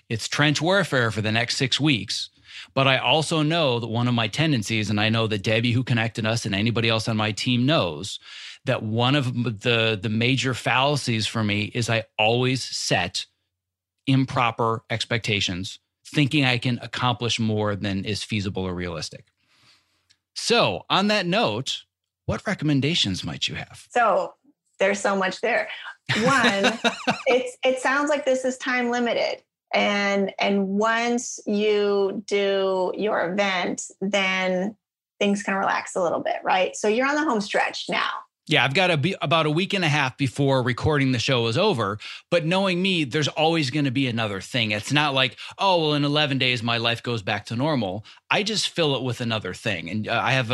[0.10, 2.30] it's trench warfare for the next six weeks.
[2.74, 5.84] But I also know that one of my tendencies, and I know that Debbie, who
[5.84, 8.20] connected us, and anybody else on my team knows,
[8.66, 13.26] that one of the the major fallacies for me is I always set
[14.08, 15.80] improper expectations
[16.16, 19.26] thinking I can accomplish more than is feasible or realistic.
[20.34, 21.84] So, on that note,
[22.26, 23.88] what recommendations might you have?
[23.92, 24.34] So,
[24.80, 25.70] there's so much there.
[26.24, 26.80] One,
[27.28, 29.44] it's it sounds like this is time limited.
[29.74, 34.76] And and once you do your event, then
[35.20, 36.76] things can relax a little bit, right?
[36.76, 38.10] So you're on the home stretch now.
[38.48, 41.58] Yeah, I've got be, about a week and a half before recording the show is
[41.58, 41.98] over.
[42.30, 44.70] But knowing me, there's always going to be another thing.
[44.70, 48.06] It's not like, oh, well, in 11 days, my life goes back to normal.
[48.30, 49.90] I just fill it with another thing.
[49.90, 50.54] And uh, I have a,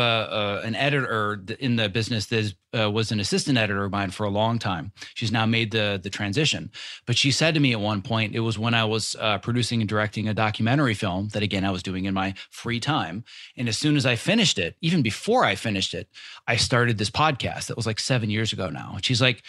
[0.62, 4.24] a, an editor in the business that uh, was an assistant editor of mine for
[4.24, 4.92] a long time.
[5.14, 6.70] She's now made the the transition.
[7.06, 9.80] But she said to me at one point, it was when I was uh, producing
[9.80, 13.24] and directing a documentary film that again I was doing in my free time.
[13.56, 16.08] And as soon as I finished it, even before I finished it,
[16.46, 18.92] I started this podcast that was like seven years ago now.
[18.94, 19.42] And she's like,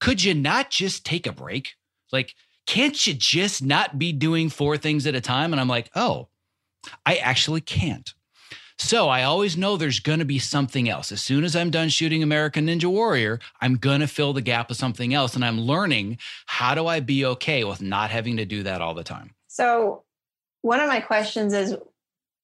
[0.00, 1.74] "Could you not just take a break?
[2.12, 2.34] Like."
[2.66, 5.52] Can't you just not be doing four things at a time?
[5.52, 6.28] And I'm like, oh,
[7.04, 8.12] I actually can't.
[8.76, 11.12] So I always know there's going to be something else.
[11.12, 14.68] As soon as I'm done shooting American Ninja Warrior, I'm going to fill the gap
[14.68, 15.36] with something else.
[15.36, 18.94] And I'm learning how do I be okay with not having to do that all
[18.94, 19.34] the time?
[19.46, 20.02] So,
[20.62, 21.76] one of my questions is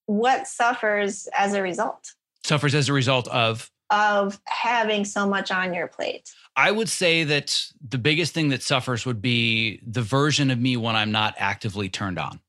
[0.05, 2.13] what suffers as a result?
[2.43, 3.69] Suffers as a result of?
[3.91, 6.33] Of having so much on your plate.
[6.55, 10.77] I would say that the biggest thing that suffers would be the version of me
[10.77, 12.39] when I'm not actively turned on.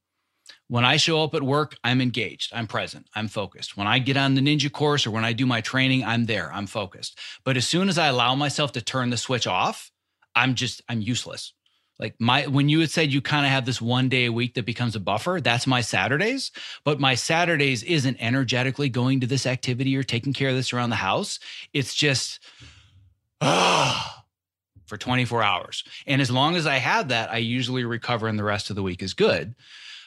[0.69, 3.77] When I show up at work, I'm engaged, I'm present, I'm focused.
[3.77, 6.51] When I get on the ninja course or when I do my training, I'm there,
[6.53, 7.19] I'm focused.
[7.45, 9.91] But as soon as I allow myself to turn the switch off,
[10.35, 11.53] I'm just, I'm useless.
[11.99, 14.55] Like my, when you had said you kind of have this one day a week
[14.55, 16.51] that becomes a buffer, that's my Saturdays.
[16.85, 20.91] But my Saturdays isn't energetically going to this activity or taking care of this around
[20.91, 21.39] the house.
[21.73, 22.41] It's just,
[23.41, 24.25] ah,
[24.87, 25.85] for 24 hours.
[26.07, 28.83] And as long as I have that, I usually recover and the rest of the
[28.83, 29.55] week is good.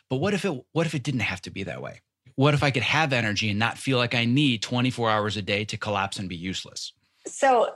[0.10, 2.02] But what if it what if it didn't have to be that way?
[2.36, 5.42] What if I could have energy and not feel like I need 24 hours a
[5.42, 6.94] day to collapse and be useless?
[7.26, 7.74] So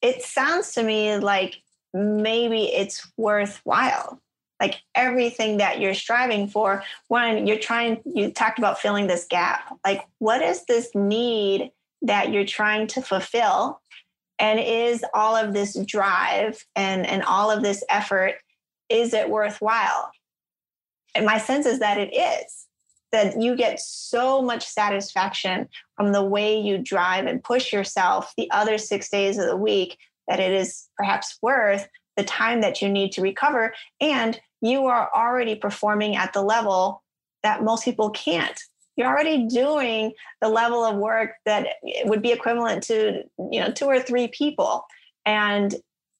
[0.00, 1.62] it sounds to me like
[1.96, 4.20] maybe it's worthwhile.
[4.60, 9.76] Like everything that you're striving for, when you're trying, you talked about filling this gap.
[9.84, 11.72] Like, what is this need
[12.02, 13.80] that you're trying to fulfill?
[14.38, 18.34] And is all of this drive and, and all of this effort,
[18.88, 20.10] is it worthwhile?
[21.14, 22.66] And my sense is that it is,
[23.12, 28.50] that you get so much satisfaction from the way you drive and push yourself the
[28.50, 29.98] other six days of the week
[30.28, 33.74] that it is perhaps worth the time that you need to recover.
[34.00, 37.02] And you are already performing at the level
[37.42, 38.58] that most people can't.
[38.96, 41.68] You're already doing the level of work that
[42.04, 44.84] would be equivalent to, you know, two or three people.
[45.26, 45.74] And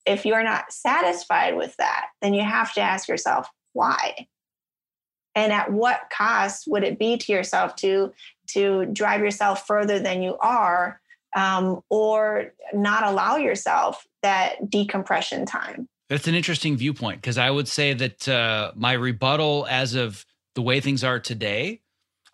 [0.05, 4.27] if you're not satisfied with that, then you have to ask yourself, why?
[5.37, 8.13] and at what cost would it be to yourself to
[8.49, 11.01] to drive yourself further than you are
[11.37, 15.89] um, or not allow yourself that decompression time.
[16.09, 20.25] That's an interesting viewpoint because i would say that uh, my rebuttal as of
[20.55, 21.81] the way things are today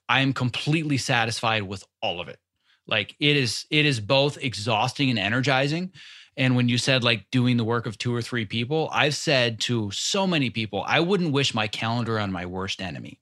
[0.09, 2.39] i'm completely satisfied with all of it.
[2.87, 5.93] Like it is it is both exhausting and energizing.
[6.37, 9.61] And when you said like doing the work of two or three people, I've said
[9.61, 13.21] to so many people, I wouldn't wish my calendar on my worst enemy,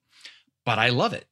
[0.65, 1.27] but I love it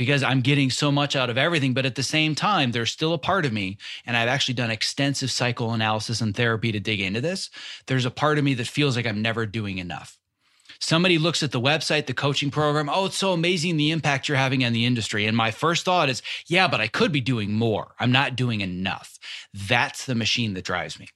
[0.00, 1.74] because I'm getting so much out of everything.
[1.74, 3.76] But at the same time, there's still a part of me,
[4.06, 7.50] and I've actually done extensive psychoanalysis and therapy to dig into this.
[7.86, 10.16] There's a part of me that feels like I'm never doing enough.
[10.78, 12.88] Somebody looks at the website, the coaching program.
[12.88, 15.26] Oh, it's so amazing the impact you're having on the industry.
[15.26, 17.94] And my first thought is, yeah, but I could be doing more.
[17.98, 19.18] I'm not doing enough.
[19.52, 21.08] That's the machine that drives me.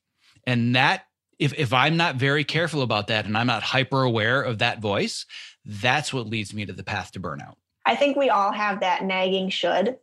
[0.46, 1.06] And that,
[1.38, 4.82] if, if I'm not very careful about that and I'm not hyper aware of that
[4.82, 5.24] voice,
[5.64, 7.54] that's what leads me to the path to burnout.
[7.86, 9.98] I think we all have that nagging should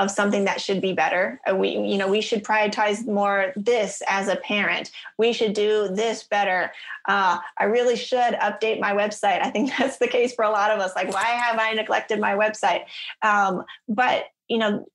[0.00, 1.38] of something that should be better.
[1.48, 4.90] Uh, we, you know, we should prioritize more this as a parent.
[5.18, 6.72] We should do this better.
[7.06, 9.44] Uh, I really should update my website.
[9.44, 10.96] I think that's the case for a lot of us.
[10.96, 12.84] Like, why have I neglected my website?
[13.22, 14.86] Um, but you know,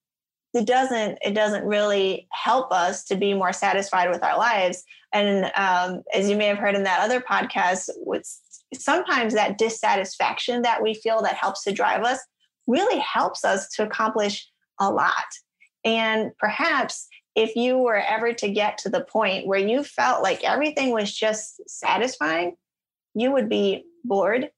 [0.55, 4.85] it doesn't it doesn't really help us to be more satisfied with our lives.
[5.13, 8.25] And um, as you may have heard in that other podcast, with
[8.73, 12.19] sometimes that dissatisfaction that we feel that helps to drive us
[12.67, 14.47] really helps us to accomplish
[14.79, 15.25] a lot.
[15.83, 20.43] And perhaps if you were ever to get to the point where you felt like
[20.43, 22.55] everything was just satisfying,
[23.13, 24.49] you would be bored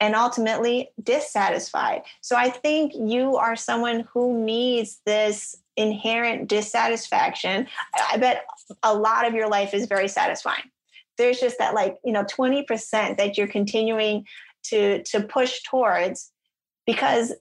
[0.00, 2.02] and ultimately dissatisfied.
[2.20, 7.66] So I think you are someone who needs this inherent dissatisfaction.
[8.10, 8.44] I bet
[8.82, 10.70] a lot of your life is very satisfying.
[11.18, 14.24] There's just that like, you know, 20% that you're continuing
[14.64, 16.32] to to push towards
[16.86, 17.32] because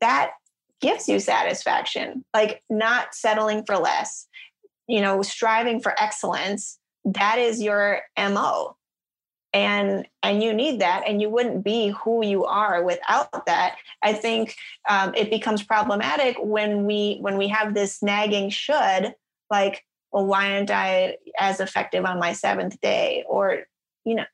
[0.00, 0.32] that
[0.80, 2.24] gives you satisfaction.
[2.32, 4.26] Like not settling for less,
[4.86, 8.76] you know, striving for excellence, that is your MO
[9.52, 14.12] and and you need that and you wouldn't be who you are without that i
[14.12, 14.54] think
[14.88, 19.12] um, it becomes problematic when we when we have this nagging should
[19.50, 23.24] like well why aren't i as effective on my seventh day?
[23.28, 23.64] Or
[24.04, 24.24] you know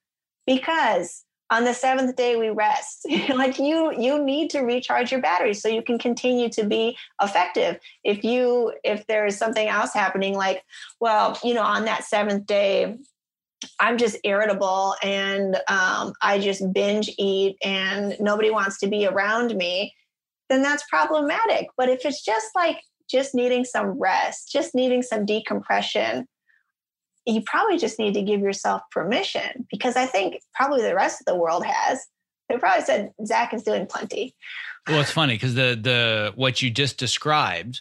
[0.47, 3.07] because on the seventh day we rest.
[3.29, 7.79] Like you you need to recharge your batteries so you can continue to be effective.
[8.05, 10.63] If you if there's something else happening like
[11.01, 12.97] well you know on that seventh day
[13.81, 19.55] I'm just irritable and um, I just binge eat and nobody wants to be around
[19.55, 19.95] me,
[20.49, 21.69] then that's problematic.
[21.77, 22.79] But if it's just like
[23.11, 26.27] just needing some rest, just needing some decompression,
[27.27, 31.27] you probably just need to give yourself permission because I think probably the rest of
[31.27, 32.01] the world has.
[32.49, 34.35] They probably said Zach is doing plenty.
[34.87, 37.81] Well, it's funny because the the what you just described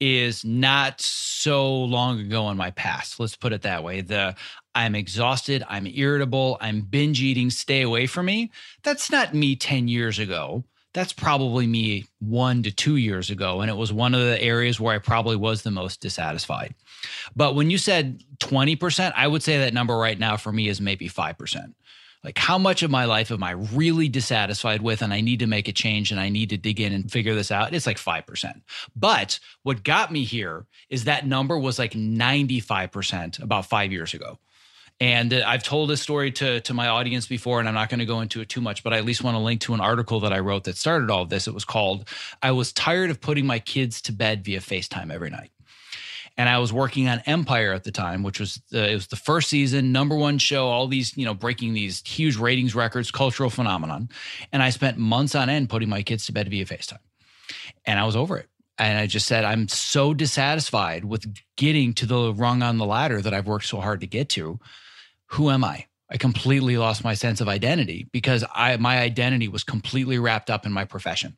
[0.00, 3.20] is not so long ago in my past.
[3.20, 4.00] Let's put it that way.
[4.00, 4.34] The
[4.74, 8.50] I'm exhausted, I'm irritable, I'm binge eating, stay away from me.
[8.82, 10.64] That's not me 10 years ago.
[10.92, 13.60] That's probably me one to two years ago.
[13.60, 16.74] And it was one of the areas where I probably was the most dissatisfied.
[17.36, 20.80] But when you said 20%, I would say that number right now for me is
[20.80, 21.74] maybe 5%.
[22.22, 25.00] Like, how much of my life am I really dissatisfied with?
[25.00, 27.34] And I need to make a change and I need to dig in and figure
[27.34, 27.72] this out.
[27.72, 28.60] It's like 5%.
[28.94, 34.38] But what got me here is that number was like 95% about five years ago.
[35.00, 38.06] And I've told this story to, to my audience before, and I'm not going to
[38.06, 40.20] go into it too much, but I at least want to link to an article
[40.20, 41.48] that I wrote that started all of this.
[41.48, 42.06] It was called
[42.42, 45.52] I Was Tired of Putting My Kids to Bed Via FaceTime Every Night.
[46.36, 49.48] And I was working on Empire at the time, which was it was the first
[49.48, 54.10] season, number one show, all these, you know, breaking these huge ratings records, cultural phenomenon.
[54.52, 56.98] And I spent months on end putting my kids to bed via FaceTime.
[57.86, 58.48] And I was over it
[58.78, 61.26] and I just said, I'm so dissatisfied with
[61.56, 64.58] getting to the rung on the ladder that I've worked so hard to get to
[65.30, 65.86] who am I?
[66.10, 70.66] I completely lost my sense of identity because I my identity was completely wrapped up
[70.66, 71.36] in my profession.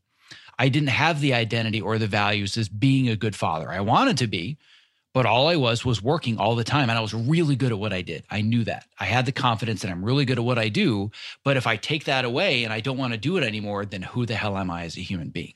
[0.59, 3.71] I didn't have the identity or the values as being a good father.
[3.71, 4.59] I wanted to be,
[5.13, 7.79] but all I was was working all the time and I was really good at
[7.79, 8.25] what I did.
[8.31, 8.87] I knew that.
[8.99, 11.11] I had the confidence that I'm really good at what I do,
[11.45, 14.03] but if I take that away and I don't want to do it anymore, then
[14.03, 15.55] who the hell am I as a human being?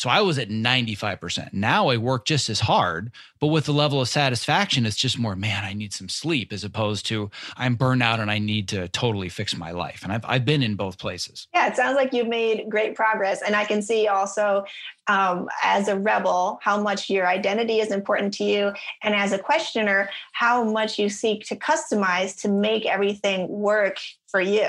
[0.00, 1.52] So I was at 95%.
[1.52, 5.36] Now I work just as hard, but with the level of satisfaction, it's just more,
[5.36, 8.88] man, I need some sleep as opposed to I'm burned out and I need to
[8.88, 10.02] totally fix my life.
[10.02, 11.48] And I've, I've been in both places.
[11.52, 13.42] Yeah, it sounds like you've made great progress.
[13.42, 14.64] And I can see also
[15.06, 18.72] um, as a rebel how much your identity is important to you.
[19.02, 23.98] And as a questioner, how much you seek to customize to make everything work
[24.28, 24.66] for you.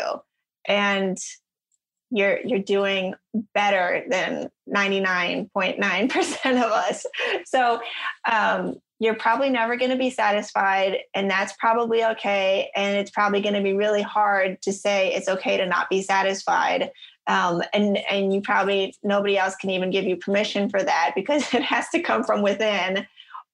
[0.66, 1.18] And
[2.12, 3.16] you're you're doing
[3.54, 7.06] better than 99.9% of us.
[7.46, 7.82] So
[8.30, 13.42] um, you're probably never going to be satisfied and that's probably okay and it's probably
[13.42, 16.92] going to be really hard to say it's okay to not be satisfied
[17.28, 21.42] um, and and you probably nobody else can even give you permission for that because
[21.54, 23.06] it has to come from within.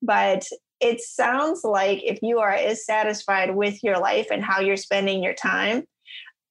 [0.02, 0.46] But
[0.80, 5.24] it sounds like if you are as satisfied with your life and how you're spending
[5.24, 5.86] your time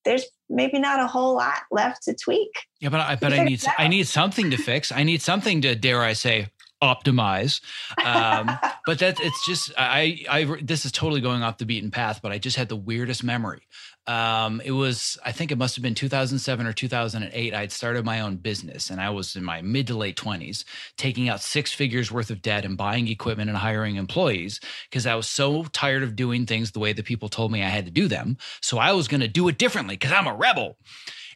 [0.07, 2.53] there's maybe not a whole lot left to tweak.
[2.81, 4.91] Yeah, but I but I need I need something to fix.
[4.91, 6.47] I need something to dare I say
[6.83, 7.61] optimize.
[8.03, 12.21] Um, but that it's just I I this is totally going off the beaten path.
[12.23, 13.63] But I just had the weirdest memory
[14.07, 17.55] um, it was, I think it must have been 2007 or 2008.
[17.55, 20.65] I'd started my own business and I was in my mid to late 20s,
[20.97, 25.17] taking out six figures worth of debt and buying equipment and hiring employees because I
[25.17, 27.91] was so tired of doing things the way that people told me I had to
[27.91, 28.37] do them.
[28.61, 30.77] So I was going to do it differently because I'm a rebel.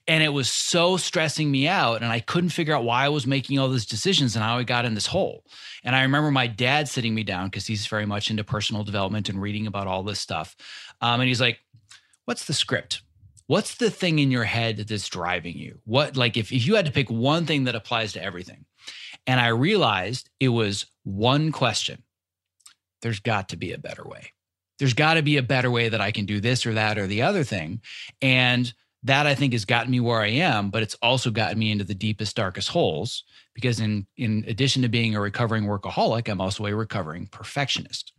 [0.07, 2.03] And it was so stressing me out.
[2.03, 4.63] And I couldn't figure out why I was making all those decisions and how I
[4.63, 5.45] got in this hole.
[5.85, 9.29] And I remember my dad sitting me down because he's very much into personal development
[9.29, 10.57] and reading about all this stuff.
[11.01, 11.61] Um, and he's like,
[12.25, 13.03] What's the script?
[13.47, 15.81] What's the thing in your head that's driving you?
[15.85, 18.65] What, like, if, if you had to pick one thing that applies to everything?
[19.27, 22.03] And I realized it was one question
[23.03, 24.33] there's got to be a better way.
[24.79, 27.07] There's got to be a better way that I can do this or that or
[27.07, 27.81] the other thing.
[28.21, 28.73] And
[29.03, 31.85] that I think has gotten me where I am, but it's also gotten me into
[31.85, 33.25] the deepest, darkest holes
[33.55, 38.13] because in in addition to being a recovering workaholic, I'm also a recovering perfectionist.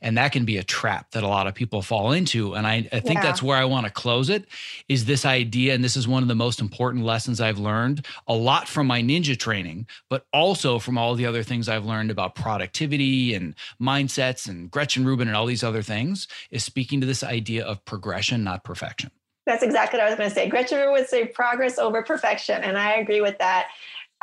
[0.00, 2.54] And that can be a trap that a lot of people fall into.
[2.54, 3.22] And I, I think yeah.
[3.22, 4.46] that's where I want to close it
[4.88, 5.74] is this idea.
[5.74, 9.02] And this is one of the most important lessons I've learned a lot from my
[9.02, 14.48] ninja training, but also from all the other things I've learned about productivity and mindsets
[14.48, 18.44] and Gretchen Rubin and all these other things is speaking to this idea of progression,
[18.44, 19.10] not perfection.
[19.46, 20.48] That's exactly what I was going to say.
[20.48, 22.62] Gretchen would say progress over perfection.
[22.62, 23.68] And I agree with that.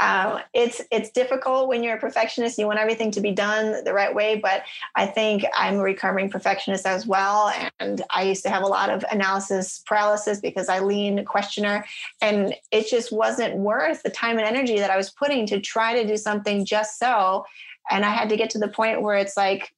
[0.02, 2.58] Um, it's it's difficult when you're a perfectionist.
[2.58, 4.64] You want everything to be done the right way, but
[4.96, 7.54] I think I'm a recovering perfectionist as well.
[7.80, 11.86] And I used to have a lot of analysis paralysis because I lean questioner,
[12.20, 16.02] and it just wasn't worth the time and energy that I was putting to try
[16.02, 17.46] to do something just so.
[17.92, 19.72] And I had to get to the point where it's like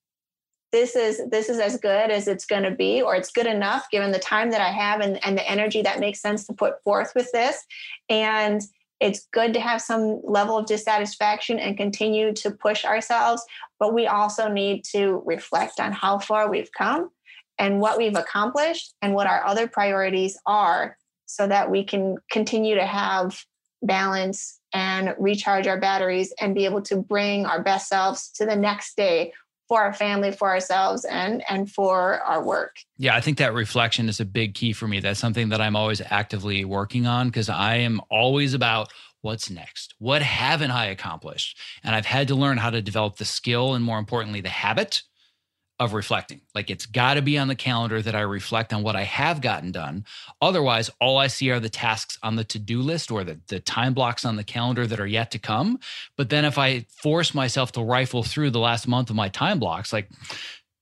[0.71, 3.85] this is this is as good as it's going to be or it's good enough
[3.91, 6.81] given the time that i have and, and the energy that makes sense to put
[6.83, 7.63] forth with this
[8.09, 8.63] and
[9.03, 13.43] it's good to have some level of dissatisfaction and continue to push ourselves
[13.79, 17.09] but we also need to reflect on how far we've come
[17.59, 22.75] and what we've accomplished and what our other priorities are so that we can continue
[22.75, 23.43] to have
[23.81, 28.55] balance and recharge our batteries and be able to bring our best selves to the
[28.55, 29.33] next day
[29.67, 32.77] for our family, for ourselves, and and for our work.
[32.97, 34.99] Yeah, I think that reflection is a big key for me.
[34.99, 38.91] That's something that I'm always actively working on because I am always about
[39.21, 39.95] what's next?
[39.99, 41.57] What haven't I accomplished?
[41.83, 45.01] And I've had to learn how to develop the skill and more importantly, the habit
[45.83, 46.41] of reflecting.
[46.55, 49.41] Like it's got to be on the calendar that I reflect on what I have
[49.41, 50.05] gotten done.
[50.41, 53.59] Otherwise, all I see are the tasks on the to do list or the, the
[53.59, 55.79] time blocks on the calendar that are yet to come.
[56.17, 59.59] But then if I force myself to rifle through the last month of my time
[59.59, 60.09] blocks, like,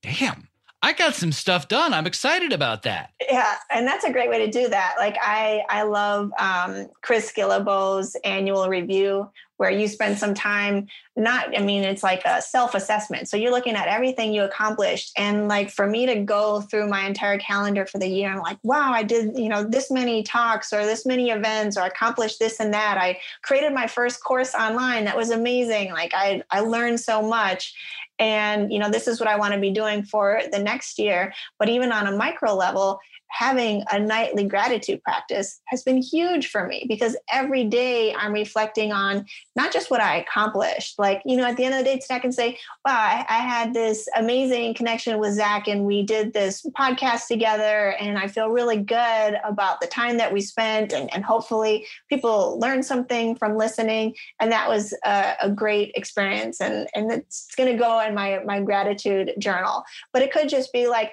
[0.01, 0.47] damn,
[0.83, 1.93] I got some stuff done.
[1.93, 3.11] I'm excited about that.
[3.29, 4.95] Yeah, and that's a great way to do that.
[4.97, 9.29] Like I, I love um, Chris Guillebeau's annual review
[9.61, 10.87] where you spend some time.
[11.15, 13.29] Not, I mean, it's like a self-assessment.
[13.29, 17.05] So you're looking at everything you accomplished, and like for me to go through my
[17.05, 20.73] entire calendar for the year, I'm like, wow, I did, you know, this many talks
[20.73, 22.97] or this many events or accomplished this and that.
[22.97, 25.05] I created my first course online.
[25.05, 25.91] That was amazing.
[25.91, 27.75] Like I, I learned so much
[28.17, 31.33] and you know this is what i want to be doing for the next year
[31.57, 32.99] but even on a micro level
[33.31, 38.91] having a nightly gratitude practice has been huge for me because every day I'm reflecting
[38.91, 39.25] on
[39.55, 40.99] not just what I accomplished.
[40.99, 43.25] Like, you know, at the end of the day, today I can say, wow, I,
[43.29, 47.95] I, had this amazing connection with Zach and we did this podcast together.
[47.99, 50.93] And I feel really good about the time that we spent.
[50.93, 54.15] And, and hopefully people learned something from listening.
[54.39, 56.59] And that was a, a great experience.
[56.59, 59.83] And, and it's going to go in my, my gratitude journal.
[60.13, 61.11] But it could just be like,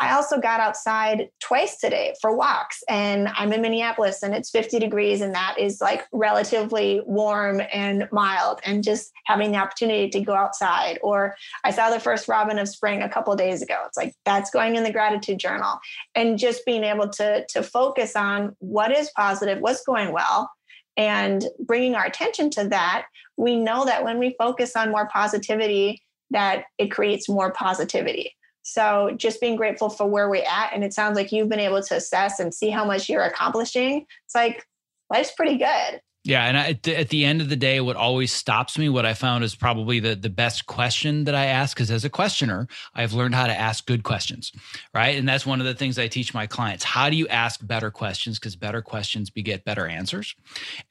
[0.00, 4.78] I also got outside twice today for walks, and I'm in Minneapolis and it's 50
[4.78, 8.60] degrees, and that is like relatively warm and mild.
[8.64, 11.34] And just having the opportunity to go outside, or
[11.64, 13.82] I saw the first robin of spring a couple days ago.
[13.86, 15.78] It's like that's going in the gratitude journal,
[16.14, 20.48] and just being able to to focus on what is positive, what's going well,
[20.96, 23.06] and bringing our attention to that.
[23.36, 28.34] We know that when we focus on more positivity, that it creates more positivity
[28.68, 30.72] so just being grateful for where we're at.
[30.72, 34.06] And it sounds like you've been able to assess and see how much you're accomplishing.
[34.24, 34.66] It's like
[35.10, 36.00] life's pretty good.
[36.24, 39.14] Yeah, and I, at the end of the day, what always stops me, what I
[39.14, 43.14] found is probably the the best question that I ask, because as a questioner, I've
[43.14, 44.52] learned how to ask good questions,
[44.92, 45.16] right?
[45.16, 46.84] And that's one of the things I teach my clients.
[46.84, 48.38] How do you ask better questions?
[48.38, 50.34] Because better questions beget better answers.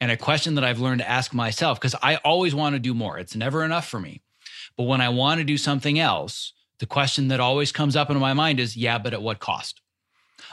[0.00, 2.94] And a question that I've learned to ask myself, because I always want to do
[2.94, 3.16] more.
[3.18, 4.22] It's never enough for me.
[4.76, 8.18] But when I want to do something else, the question that always comes up in
[8.18, 9.80] my mind is, yeah, but at what cost?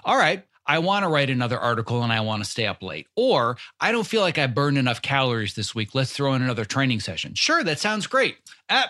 [0.03, 3.07] All right, I want to write another article and I want to stay up late.
[3.15, 5.93] Or I don't feel like I burned enough calories this week.
[5.93, 7.35] Let's throw in another training session.
[7.35, 8.37] Sure, that sounds great.
[8.69, 8.85] Uh,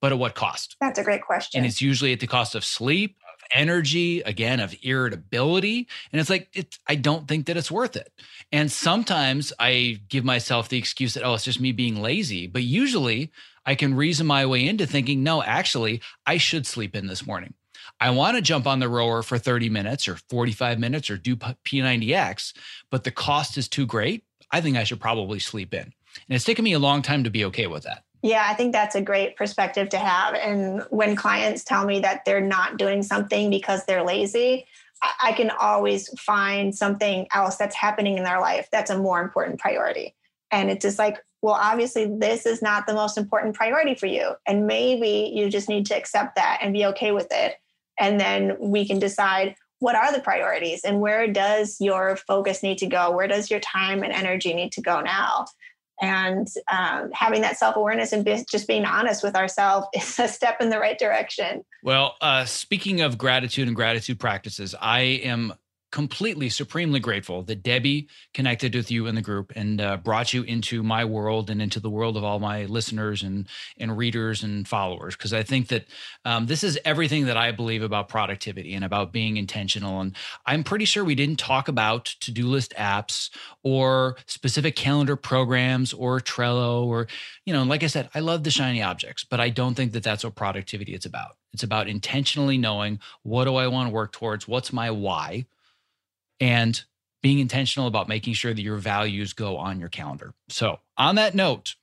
[0.00, 0.76] but at what cost?
[0.80, 1.58] That's a great question.
[1.58, 5.88] And it's usually at the cost of sleep, of energy, again, of irritability.
[6.12, 8.12] And it's like, it's, I don't think that it's worth it.
[8.52, 12.46] And sometimes I give myself the excuse that, oh, it's just me being lazy.
[12.46, 13.30] But usually
[13.68, 17.52] I can reason my way into thinking, no, actually, I should sleep in this morning.
[18.00, 21.36] I want to jump on the rower for 30 minutes or 45 minutes or do
[21.36, 22.54] P90X,
[22.90, 24.24] but the cost is too great.
[24.50, 25.82] I think I should probably sleep in.
[25.82, 25.92] And
[26.30, 28.04] it's taken me a long time to be okay with that.
[28.22, 30.32] Yeah, I think that's a great perspective to have.
[30.32, 34.64] And when clients tell me that they're not doing something because they're lazy,
[35.22, 39.60] I can always find something else that's happening in their life that's a more important
[39.60, 40.14] priority.
[40.50, 44.34] And it's just like, well, obviously, this is not the most important priority for you.
[44.46, 47.56] And maybe you just need to accept that and be okay with it.
[47.98, 52.78] And then we can decide what are the priorities and where does your focus need
[52.78, 53.12] to go?
[53.12, 55.46] Where does your time and energy need to go now?
[56.00, 60.28] And um, having that self awareness and be, just being honest with ourselves is a
[60.28, 61.64] step in the right direction.
[61.82, 65.54] Well, uh, speaking of gratitude and gratitude practices, I am
[65.90, 70.42] completely supremely grateful that debbie connected with you in the group and uh, brought you
[70.42, 73.46] into my world and into the world of all my listeners and
[73.78, 75.16] and readers and followers.
[75.16, 75.86] Because i think that
[76.24, 80.00] um, this is everything that i believe about productivity and about being intentional.
[80.00, 80.14] And
[80.46, 83.30] i'm pretty sure we didn't talk about to-do list apps
[83.62, 87.06] or specific calendar programs or trello or
[87.44, 90.02] you know like i said i love the shiny objects but i don't think that
[90.02, 91.36] that's what productivity is about.
[91.52, 94.46] It's about intentionally knowing what do i want to work towards?
[94.46, 95.46] What's my why
[96.40, 96.82] and
[97.22, 100.34] being intentional about making sure that your values go on your calendar.
[100.48, 101.74] So, on that note,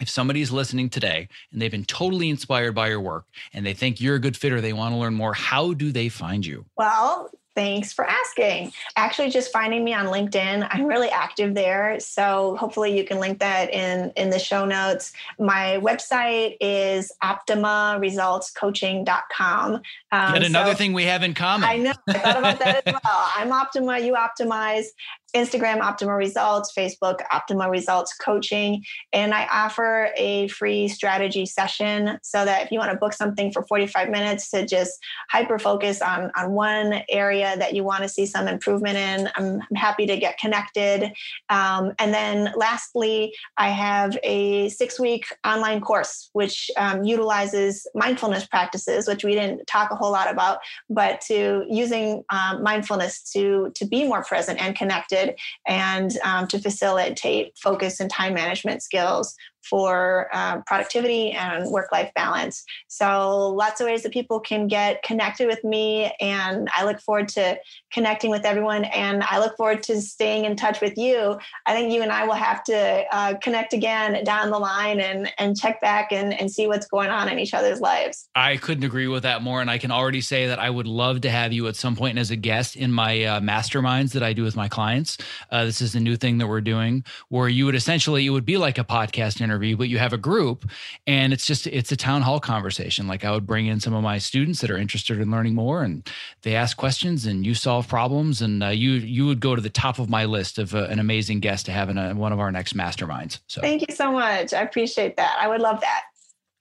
[0.00, 4.00] if somebody's listening today and they've been totally inspired by your work and they think
[4.00, 6.64] you're a good fit or they want to learn more, how do they find you?
[6.76, 8.72] Well, Thanks for asking.
[8.96, 10.66] Actually, just finding me on LinkedIn.
[10.70, 12.00] I'm really active there.
[12.00, 15.12] So hopefully you can link that in, in the show notes.
[15.38, 19.74] My website is optimaresultscoaching.com.
[19.74, 21.68] Um, Yet another so thing we have in common.
[21.68, 21.92] I know.
[22.08, 23.30] I thought about that as well.
[23.36, 24.86] I'm Optima, you optimize.
[25.34, 28.84] Instagram Optima Results, Facebook Optima Results Coaching.
[29.12, 33.52] And I offer a free strategy session so that if you want to book something
[33.52, 34.98] for 45 minutes to just
[35.30, 39.60] hyper focus on, on one area that you want to see some improvement in, I'm,
[39.60, 41.12] I'm happy to get connected.
[41.48, 48.46] Um, and then lastly, I have a six week online course which um, utilizes mindfulness
[48.46, 50.58] practices, which we didn't talk a whole lot about,
[50.88, 55.19] but to using um, mindfulness to, to be more present and connected
[55.66, 62.10] and um, to facilitate focus and time management skills for um, productivity and work life
[62.14, 62.64] balance.
[62.88, 66.12] So, lots of ways that people can get connected with me.
[66.20, 67.58] And I look forward to
[67.92, 68.84] connecting with everyone.
[68.84, 71.38] And I look forward to staying in touch with you.
[71.66, 75.32] I think you and I will have to uh, connect again down the line and,
[75.38, 78.28] and check back and, and see what's going on in each other's lives.
[78.34, 79.60] I couldn't agree with that more.
[79.60, 82.18] And I can already say that I would love to have you at some point
[82.18, 85.18] as a guest in my uh, masterminds that I do with my clients.
[85.50, 88.44] Uh, this is a new thing that we're doing where you would essentially, it would
[88.44, 90.68] be like a podcast interview, but you have a group
[91.06, 93.06] and it's just, it's a town hall conversation.
[93.06, 95.82] Like I would bring in some of my students that are interested in learning more
[95.82, 96.08] and
[96.42, 98.42] they ask questions and you solve problems.
[98.42, 100.98] And uh, you, you would go to the top of my list of uh, an
[100.98, 103.40] amazing guest to have in a, one of our next masterminds.
[103.46, 104.52] So thank you so much.
[104.52, 105.36] I appreciate that.
[105.40, 106.02] I would love that.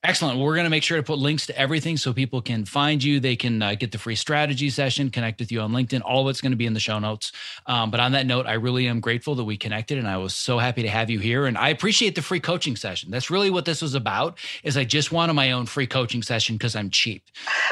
[0.02, 0.38] Excellent.
[0.38, 3.04] Well, we're going to make sure to put links to everything so people can find
[3.04, 3.20] you.
[3.20, 6.02] They can uh, get the free strategy session, connect with you on LinkedIn.
[6.06, 7.34] All of it's going to be in the show notes.
[7.66, 10.34] Um, but on that note, I really am grateful that we connected, and I was
[10.34, 11.48] so happy to have you here.
[11.48, 13.12] And I appreciate the free coaching session.
[13.12, 14.38] That's really what this was about.
[14.64, 17.24] Is I just wanted my own free coaching session because I'm cheap.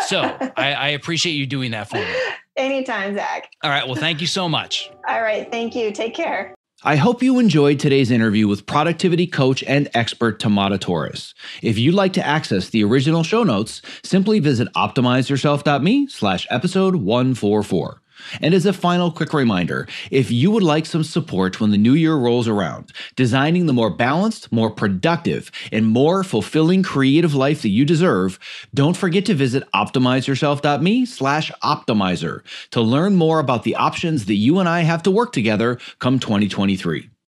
[0.08, 0.22] So
[0.58, 2.14] I, I appreciate you doing that for me.
[2.58, 3.50] Anytime, Zach.
[3.64, 3.86] All right.
[3.86, 4.92] Well, thank you so much.
[5.08, 5.50] All right.
[5.50, 5.94] Thank you.
[5.94, 6.57] Take care.
[6.84, 11.34] I hope you enjoyed today's interview with productivity coach and expert Tamara Torres.
[11.64, 18.02] If you'd like to access the original show notes, simply visit optimizeyourself.me slash episode 144.
[18.42, 21.94] And as a final quick reminder, if you would like some support when the new
[21.94, 27.70] year rolls around, designing the more balanced, more productive, and more fulfilling creative life that
[27.70, 28.40] you deserve,
[28.74, 32.42] don't forget to visit optimizeyourself.me slash optimizer
[32.72, 36.20] to learn more about the options that you and I have to work together come
[36.20, 37.10] 2023.